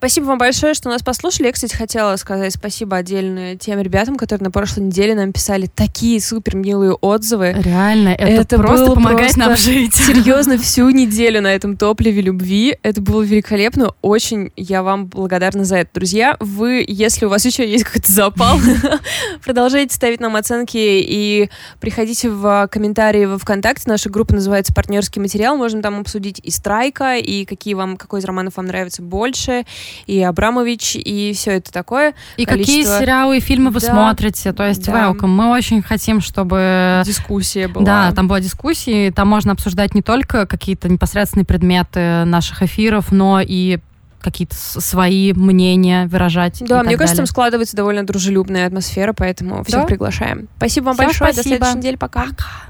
Спасибо 0.00 0.24
вам 0.24 0.38
большое, 0.38 0.72
что 0.72 0.88
нас 0.88 1.02
послушали. 1.02 1.48
Я, 1.48 1.52
кстати, 1.52 1.76
хотела 1.76 2.16
сказать 2.16 2.54
спасибо 2.54 2.96
отдельно 2.96 3.56
тем 3.56 3.78
ребятам, 3.80 4.16
которые 4.16 4.44
на 4.44 4.50
прошлой 4.50 4.84
неделе 4.84 5.14
нам 5.14 5.30
писали 5.30 5.66
такие 5.66 6.22
супер 6.22 6.56
милые 6.56 6.94
отзывы. 6.94 7.54
Реально, 7.54 8.08
это, 8.08 8.40
это 8.40 8.56
просто 8.56 8.92
помогает 8.92 9.36
нам 9.36 9.58
жить. 9.58 9.94
Серьезно, 9.94 10.56
всю 10.58 10.88
неделю 10.88 11.42
на 11.42 11.54
этом 11.54 11.76
топливе 11.76 12.22
любви. 12.22 12.78
Это 12.82 13.02
было 13.02 13.20
великолепно. 13.20 13.92
Очень 14.00 14.52
я 14.56 14.82
вам 14.82 15.04
благодарна 15.04 15.66
за 15.66 15.76
это. 15.76 15.90
Друзья, 15.92 16.38
вы, 16.40 16.82
если 16.88 17.26
у 17.26 17.28
вас 17.28 17.44
еще 17.44 17.70
есть 17.70 17.84
какой-то 17.84 18.10
запал, 18.10 18.58
продолжайте 19.44 19.94
ставить 19.94 20.20
нам 20.20 20.34
оценки 20.34 20.78
и 20.78 21.50
приходите 21.78 22.30
в 22.30 22.70
комментарии 22.72 23.26
во 23.26 23.36
ВКонтакте. 23.36 23.84
Наша 23.86 24.08
группа 24.08 24.32
называется 24.32 24.72
«Партнерский 24.72 25.20
материал». 25.20 25.58
Можем 25.58 25.82
там 25.82 26.00
обсудить 26.00 26.40
и 26.42 26.50
страйка, 26.50 27.18
и 27.18 27.44
какие 27.44 27.74
вам, 27.74 27.98
какой 27.98 28.20
из 28.20 28.24
романов 28.24 28.56
вам 28.56 28.64
нравится 28.64 29.02
больше, 29.02 29.66
и 30.06 30.22
Абрамович, 30.22 30.96
и 30.96 31.32
все 31.34 31.52
это 31.52 31.72
такое. 31.72 32.14
И 32.36 32.44
количество... 32.44 32.76
какие 32.76 33.00
сериалы 33.00 33.36
и 33.38 33.40
фильмы 33.40 33.70
вы 33.70 33.80
да, 33.80 33.86
смотрите. 33.88 34.52
То 34.52 34.66
есть, 34.66 34.84
да. 34.86 35.10
welcome. 35.10 35.28
Мы 35.28 35.50
очень 35.50 35.82
хотим, 35.82 36.20
чтобы... 36.20 37.02
Дискуссия 37.04 37.68
была. 37.68 37.84
Да, 37.84 38.12
там 38.12 38.28
была 38.28 38.40
дискуссия, 38.40 39.10
там 39.10 39.28
можно 39.28 39.52
обсуждать 39.52 39.94
не 39.94 40.02
только 40.02 40.46
какие-то 40.46 40.88
непосредственные 40.88 41.44
предметы 41.44 42.24
наших 42.24 42.62
эфиров, 42.62 43.12
но 43.12 43.40
и 43.40 43.78
какие-то 44.20 44.54
свои 44.54 45.32
мнения 45.32 46.06
выражать. 46.06 46.58
Да, 46.60 46.82
мне 46.82 46.96
кажется, 46.96 46.98
далее. 46.98 47.16
там 47.16 47.26
складывается 47.26 47.76
довольно 47.76 48.04
дружелюбная 48.04 48.66
атмосфера, 48.66 49.12
поэтому 49.12 49.64
всех 49.64 49.80
да? 49.80 49.86
приглашаем. 49.86 50.48
Спасибо 50.56 50.86
вам 50.86 50.94
Все 50.94 51.04
большое. 51.04 51.32
Спасибо. 51.32 51.42
До 51.42 51.64
следующей 51.64 51.78
недели. 51.78 51.96
Пока. 51.96 52.24
Пока. 52.24 52.69